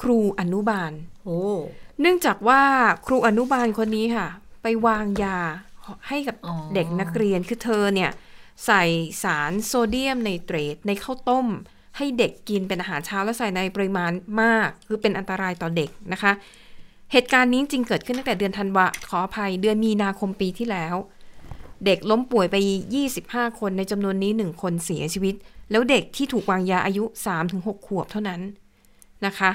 [0.00, 0.92] ครูอนุบาล
[1.24, 1.40] โอ้
[2.00, 2.62] เนื่องจากว่า
[3.06, 4.26] ครูอนุบาลคนนี้ค่ะ
[4.62, 5.38] ไปวางยา
[6.08, 6.36] ให้กับ
[6.74, 8.10] เด็กนักเรียนคือเธอเนี่ย
[8.66, 8.84] ใส่
[9.22, 11.46] สารโซเดียมไนเตรตในข้าวต้ม
[11.96, 16.32] ให้เด็กกินเป็นอาหารเช้าและใส่ในปริมาณมาก คือเป็นอันตรายต่อเด็กนะคะ
[17.12, 20.94] เหตุการณ์นี้จริงเกิดขึ้นตั้งแต่เดือนธันวาขออภัยเดือนมีนาคมปีที่แล้ว
[21.86, 22.56] เด็กล้มป่วยไป
[23.06, 25.34] 25 คนในจำนวนนี้ 1 คนเสียชีวิต
[25.70, 27.04] แล้วเด็กที่ถูกวางยาอายุ
[27.46, 28.40] 3-6 ขวบเท่านั้น
[29.26, 29.50] นะคะ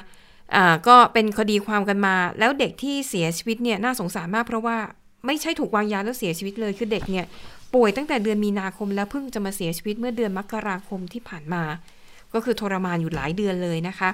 [0.88, 4.78] ก็เป็นคดีความกันมา แล้วเด็กที่เสียชีวิตเนี่ยน่าสงสารมากเพราะว่า
[5.26, 7.26] ไม่ใช่ถูกวางยาแล้วเสียชีวิตเลยคือเด็กเนี่ย
[7.74, 11.64] ป่วยตั้งแต่เดือนมีนาคมแล้วเพิ่งจะมาเสียชีวิตเมื่อเดือนมกราคมที่ผ่านมา
[12.34, 14.10] ก็คือทรมานอยู่หลายเดือนเลยนะคะ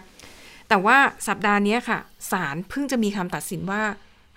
[0.69, 1.99] แต่ว่าสัปดาห์นี้ค่ะ
[2.31, 3.81] ศาลเพิ่งจะมีคำตัดสินว่า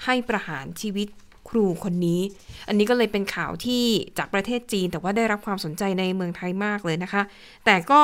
[0.05, 1.09] ให้ประหารชีวิต
[1.48, 2.20] ครูคนนี้
[2.68, 3.84] อันนี้ก็เลยเป็นข่าวที่
[4.18, 7.22] จากประเทศจีน แต่ว่าได้รับความสนใจในเมืองไทยมากเลยนะคะ
[7.64, 8.01] แต่ก็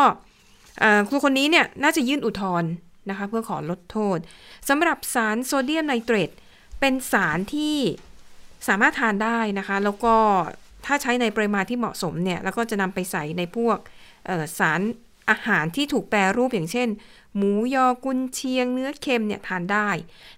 [1.08, 2.70] ครูคนนี้เนี่ยน่าจะยื่นอุทธรณ์
[3.10, 4.18] นะคะเพื่อขอลดโทษ
[4.68, 6.30] สำหรับสารโซเดียมไนเตรต
[6.80, 7.76] เป็นสารที่
[8.68, 10.14] สามารถทานได้นะคะ แล้วก็
[10.86, 13.78] ถ้าใช้ในปริมาณที่เหมาะสมเนี่ยแล้วก็จะนำไปใส่ในพวก
[14.58, 14.80] สาร
[15.30, 16.88] อาหารที่ถูกแปรรูปอย่างเช่น
[17.36, 19.88] หมูยอกุนเชียงเนื้อเค็มเนี่ยทานได้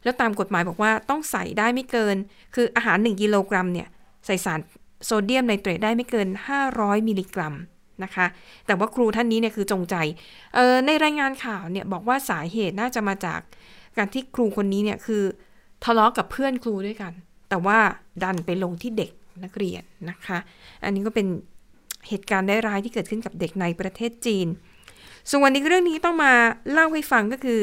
[0.02, 2.16] แล้วตามกฎหมายบอกว่าต้องใส่ได้ไม่เกิน
[2.54, 3.88] คืออาหาร 1 กิโลกรัมเนี่ย
[4.26, 4.60] ใส่สาร
[5.04, 6.28] โซเดียมไนเตรตได้ไม่เกิน
[6.68, 7.54] 500 มิลลิกรัม
[8.04, 8.26] นะคะ
[8.66, 9.96] แต่ว่าครูท่านนี้เนี่ยคือจงใจ
[10.86, 13.40] ในรายงานข่าวเนี่ยบอกว่าสาเหตุน่าจะมาจาก
[13.96, 15.22] การที่ครูคนนี้เนี่ยคือ
[15.84, 17.12] ทะเลาะกับเพื่อนครูด้วยกัน
[17.48, 17.78] แต่ว่า
[18.22, 19.10] ดันไปลงที่เด็ก
[19.44, 20.38] นักเรียนนะคะ
[20.84, 21.26] อันนี้ก็เป็น
[22.08, 24.46] เหตุการณ์เลวร้ายที่เกิดขึ้นกับเด็กในประเทศจีน
[25.32, 26.32] ส่วนอีกเรื่องนี้ต้องมา
[26.72, 27.62] เล่าให้ฟังก็คือ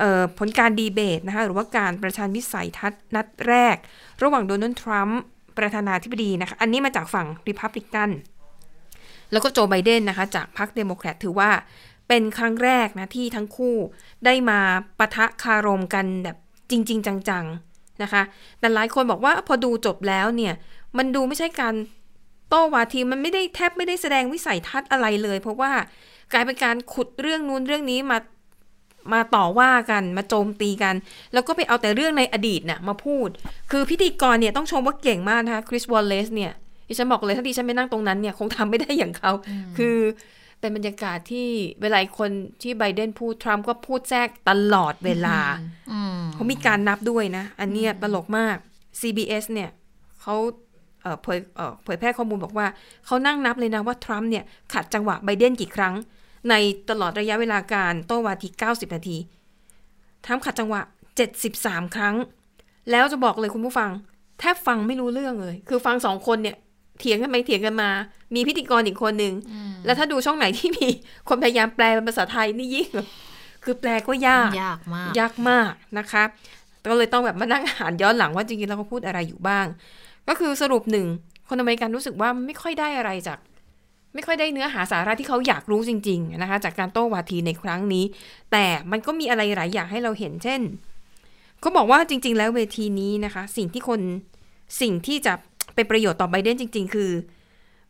[0.00, 0.04] อ
[0.38, 3.76] ผลการดีเบตนะคะหรือว่าการประชันวิสัยทัศน์นัดแรก
[4.22, 5.20] ระหว่างโดนัลด์ทรัมป์
[5.58, 8.10] ประธานาธิบดีนะคะ อันนี้มาจากฝั่งริพับลิกัน
[9.32, 11.50] แล้วก็โจไบเดนนะคะ จากพรรคเดโมแครตถือว่า
[12.08, 13.76] เป็นครั้งแรกนะ ที่ทั้งคู่
[14.24, 14.58] ได้มา
[14.98, 16.36] ปะทะคารมกันแบบ
[16.70, 18.22] จริง ๆ จังๆนะคะ
[18.60, 20.54] แต่หลายคนบอกว่าพอดูจบแล้วเนี่ย
[20.98, 21.74] มันดูไม่ใช่การ
[22.48, 25.72] โต้วาทีมันไม่ได้แทบไม่ได้แสดงวิสัยทัศน์อะไรเลย เพราะว่า
[26.32, 28.18] กลายเป็นการขุดเรื่องนู้นเรื่องนี้มา
[29.12, 30.94] มาต่อว่ากันมาโจมตีกัน
[31.32, 33.28] แล้วก็ไปเอาแต่เรื่องในอดีตน่ะมาพูด
[33.70, 36.52] คือพิธีกรเนี่ยต้องชมว่าเก่งมากนะคะคริสวอลเลสเนี่ย
[36.88, 39.32] ดิฉันบอกเลยถ้าดิฉันไปนั่งตรงนั้นเนี่ยคงทำไม่ได้อย่างเขา
[39.78, 39.96] คือ
[40.60, 41.48] เป็นบรรยากาศที่
[41.82, 42.30] เวลาคน
[42.62, 45.38] ที่ไบเดนพูดทรัมป์ก็พูดแทรกตลอดเวลา
[46.34, 48.56] เขามีการนับด้วยนะ อันนี้ตลกมาก
[49.00, 49.70] CBS เนี่ย
[50.20, 50.34] เขา
[51.22, 51.38] เผย
[51.84, 52.66] เผยแพร่ข้อมูลบอกว่า
[53.06, 55.94] เขานั่งนับเลยนะว่าทรัมป์เนี่ยขัดจังหวะไบเดนกี่ครั้ง
[56.50, 56.54] ใน
[56.90, 59.16] ตลอดระยะเวลาการโต้วาที 90 นาที
[60.24, 60.80] ทรัมป์ขัดจังหวะ
[61.38, 62.16] 73 ครั้ง
[62.90, 63.90] แล้วจะบอกเลยคุณผู้ฟัง
[64.40, 66.56] แทบฟังไม่รู้เรื่องเลย คือฟังสองคนเนี่ย
[67.02, 67.90] เถียงกันไปเถียงกันมา
[68.34, 69.34] มีพิธีกรอีกคนหนึ่ง
[69.84, 70.86] แล้วถ้าดูช่องไหนที่มี
[71.28, 72.88] คนพยายามแปลเป็นภาษาไทยนี่ยิ่ง
[73.64, 76.22] คือแปลก็ยากยากมาก ยากมากนะคะ
[76.86, 79.66] ก็เลยต้องแบบมานั่งอ่านย้อนหลังว่าจริงๆแล้วเขาพูดอะไรอยู่บ้าง
[80.28, 81.06] ก็คือสรุปหนึ่ง
[81.48, 83.38] คนอเมริกันรู้สึกว่าไม่ค่อยได้อะไรจาก
[84.14, 88.04] ไม่ค่อยได้เนื้อหาสาระที่เขาอยากรู้จริง ๆ นะคะ จากการโต้วาทีในครั้งนี้
[88.52, 90.60] แต่มันก็มีอะไรหลายอย่างให้เราเห็นเช่น
[91.60, 94.00] เขาบอกว่าจริง ๆ แล้วเวทีนี้นะคะ สิ่งที่คน
[94.80, 95.34] สิ่งที่จะ
[95.74, 97.10] เป็นประโยชน์ต่อไบเดนจริง ๆ คือ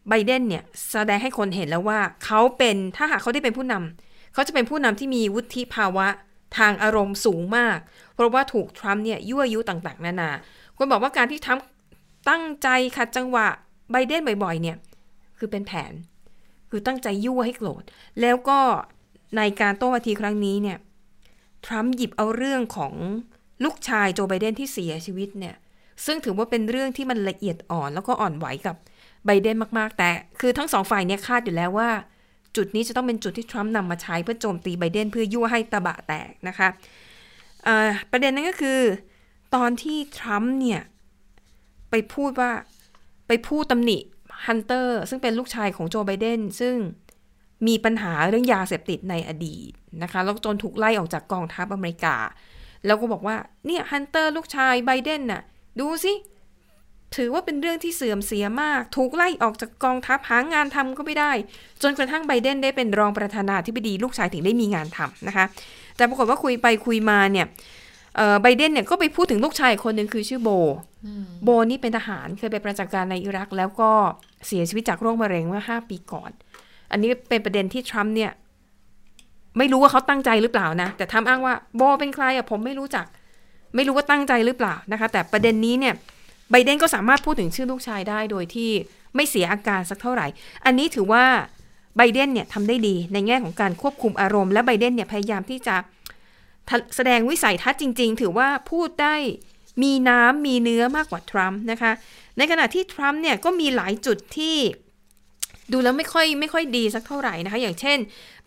[0.09, 6.07] ไบเดนเนี่ยแสดงให้คนเห็นแล้วว่า เขาเป็นถ้าหากเขาได้เป็นผู้นำเขาจะเป็นผู้นำที่มีวุฒิภาวะ
[6.59, 7.79] ทางอารมณ์สูงมาก
[8.15, 10.31] เพราะว่าถูกทรัมป์เนี่ยยั่วยุต่างๆ นานา
[10.77, 11.65] คนบอกว่าการที่ทรัมป์
[12.29, 13.47] ตั้งใจขัดจังหวะ
[13.93, 14.77] ไบเดนบ่อยๆ เนี่ย
[15.39, 15.93] คือเป็นแผน
[16.71, 17.83] คือตั้งใจยั่วให้โกรธ
[18.21, 18.61] แล้วก็
[19.37, 20.79] ในการโต้วาทีครั้งนี้เนี่ย
[21.67, 22.95] ทรัมป์หยิบเอาเรื่องของ
[23.65, 25.55] ลูกชายโจไบเดนที่เสียชีวิตเนี่ย
[26.07, 28.77] ซึ่งถือว่าเป็นเรื่องที่มันละเอียดอ่อนแล้วก็อ่อนไหวกับ
[29.27, 31.91] ไบเดนมากๆ แต่ คือทั้งสองฝ่ายเนี่ยคาดอยู่แล้วว่า
[32.57, 36.69] จุดนี้จะต้องเป็นจุดที่ทรัมป์นำมาใช้เพื่อโจมตีไบเดนเพื่อยั่วให้ตะบะแตกนะคะ
[38.11, 38.81] ประเด็นนั้นก็คือ
[39.55, 40.81] ตอนที่ทรัมป์เนี่ย
[41.91, 42.51] ไปพูดว่า
[43.29, 43.99] ไปพูดตำหนิ
[44.47, 46.75] ฮันเตอร์ซึ่งเป็นลูกชายของโจไบเดนซึ่ง
[47.67, 49.71] มีปัญหาเรื่องยาเสพติดในอดีต
[50.03, 52.17] นะคะแล้วจนถูกไล่ออกจากกองทัพอเมริกา
[52.87, 53.37] แล้วก็บอกว่า
[53.67, 55.43] เนี่ยฮันเตอร์ลูกชายไบเดนน่ะ
[55.81, 56.13] ดูสิ
[57.17, 61.33] ถือว่าเป็นเรื่องที่เสื่อมเสียมาก ถูกไล่ออกจากกองทัพหางานทำก็ไม่ได้
[61.83, 65.45] จนกระทั่งไบเดนได้เป็นรองประธานาธิบดีลูกชายถึงได้มีงานทำนะคะ
[65.97, 67.47] แต่ปรากฏว่าคุยไปคุยมาเนี่ย
[68.43, 70.51] ไบเดนเนี่ยก็ไปพูดถึงลูกชายคนหนึ่งคือชื่อโบ
[71.45, 73.91] โบนี่เป็นทหารเคยไปประจำการในอิรัก แล้วก็
[74.47, 76.31] เสียชีวิตจากโรคมะเร็งเมื่อ5ปีก่อน
[76.91, 78.31] อันนี้เป็นประเด็นที่ทรัมป์เนี่ย
[79.59, 83.07] ไม่รู้ว่าเขาตั้งใจหรือเปล่านะ แต่ทำอ้างว่าโบเป็นใครอะผมไม่รู้จัก
[83.75, 85.95] ไม่รู้ว่าตั้งใจหรือเปล่านะคะ แต่ประเด็นนี้เนี่ย
[86.51, 88.71] ไบเดนก็สามารถพูดถึงชื่อลูกชายได้โดยที่
[89.15, 90.27] ไม่เสียอาการสักเท่าไหร่
[90.65, 91.25] อันนี้ถือว่า
[91.97, 95.77] ไบเดนเนี่ยทำได้ดีในแง่ของการควบคุมอารมณ์และไบเดนเนี่ยพยายามที่จะ
[96.97, 99.15] แสดงวิสัยทัศน์จริง ๆ ถือว่าพูดได้
[99.83, 101.93] มีน้ำมีเนื้อมากกว่าทรัมป์นะคะ
[102.39, 104.57] ในขณะที่ทรัมป์เนี่ยก็มีหลายจุดที่
[105.73, 107.99] ดูแล้วไม่ค่อยไม่ค่อยดีสักเท่าไหร่นะคะ อย่างเช่น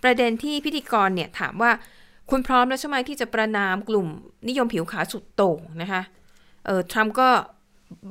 [0.03, 1.71] ประเด็นที่พิธีกรเนี่ยถามว่า
[2.29, 4.07] คุณพร้อมแล้วใช่ไหมที่จะประนามกลุ่ม
[4.47, 6.01] นิยมผิวขาวสุดโต่งนะคะ
[6.65, 7.29] เออทรัมป์ก็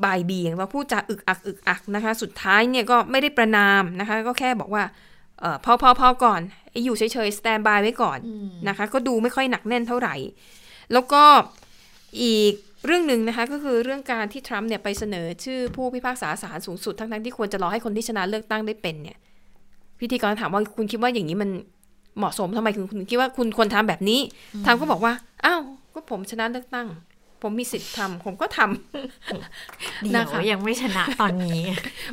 [0.05, 4.85] บ่ายเบี่ยงว่าพูดจาอึกอักอึกอักนะคะ สุดท้ายเนี่ยก็ไม่ได้ประนามนะคะ ก็แค่บอกว่า
[5.41, 6.41] เออพอพอพอก่อน
[6.85, 8.19] อยู่เฉยๆสแตนบายไว้ก่อน
[8.69, 10.15] นะคะ ก็ดูไม่ค่อยหนักแน่นเท่าไหร่
[10.93, 11.23] แล้วก็
[12.23, 12.53] อีก
[12.87, 19.19] เรื่องหนึ่งนะคะก็คือเรื่องการที่ทรัมป์เนี่ยไปเสนอชื่อผู้พิพากษาศาลสูงสุดทั้งๆที่ควรจะรอให้คนที่ชนะเลือกตั้งได้เป็นเนี่ย
[20.01, 21.51] พิธีกรถามว่าคุณคิดว่าอย่างนี้มัน
[22.19, 24.21] เหมาะสมทำไมคุณคุณคิดว่าคุณควรทำแบบนี้
[24.65, 25.13] ทรัมป์ก็บอกว่า
[25.45, 25.63] อ้าว
[25.95, 26.89] ก็ผมชนะเลือกตั้ง
[27.43, 31.63] ผมมีสิทธิ์ทำผมก็ทำเดี๋ยนะคะวยังไม่ชนะตอนนี้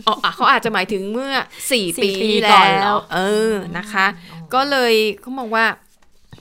[0.08, 1.34] อ๋ออะเขาอาจจะหมายถึงเมื่อ
[1.72, 3.20] สี่สี่ปีปีที่ก่อนเหรแล้อวเอ
[3.52, 4.06] อนะคะ
[4.54, 5.66] ก็เลยเขามองว่า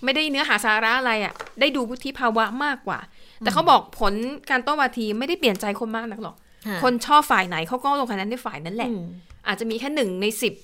[0.05, 2.99] ไม่ได้เนื้อหาสาระอะไรอะ ได้ดูวุฒิภาวะมากกว่า
[3.39, 4.15] แต่เขาบอกผล
[4.51, 6.37] การโต้วาทีไม่ได้เปลี่ยนใจคนมากนักหรอก
[6.67, 9.05] ค่ะคนชอบฝ่ายไหนเขาก็ลงคะแนนในฝ่ายนั้นแหละอืม
[9.47, 10.55] อาจจะมีแค่หนึ่งในสิบ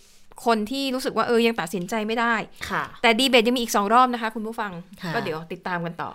[0.45, 2.34] คนที่รู้สึกว่าเออยังตัดสินใจไม่ได้
[2.70, 4.72] ค่ะ แต่ดีเบตยังมีอีกสองรอบนะคะ คุณผู้ฟัง
[5.03, 6.11] ค่ะก็เดี๋ยวติดตามกันต่อ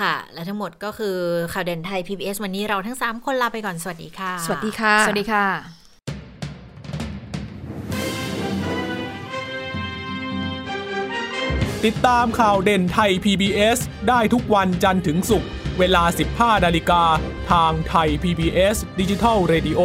[0.00, 1.16] ค่ะ และทั้งหมดก็คือ
[1.52, 5.46] ข่าวเด่นไทย PBS วันนี้เราทั้ง 3 คนลาไปก่อน สวัสดีค่ะ สวัสดีค่ะ สวัสดีค่ะ
[11.86, 15.48] ติดตามข่าวเด่นไทย PBS ได้ทุกวันจันทร์ถึงศุกร์
[15.78, 16.02] เวลา
[16.58, 17.02] 15นาฬิกา
[17.50, 19.80] ทางไทย PBS ดิจิทัล Radio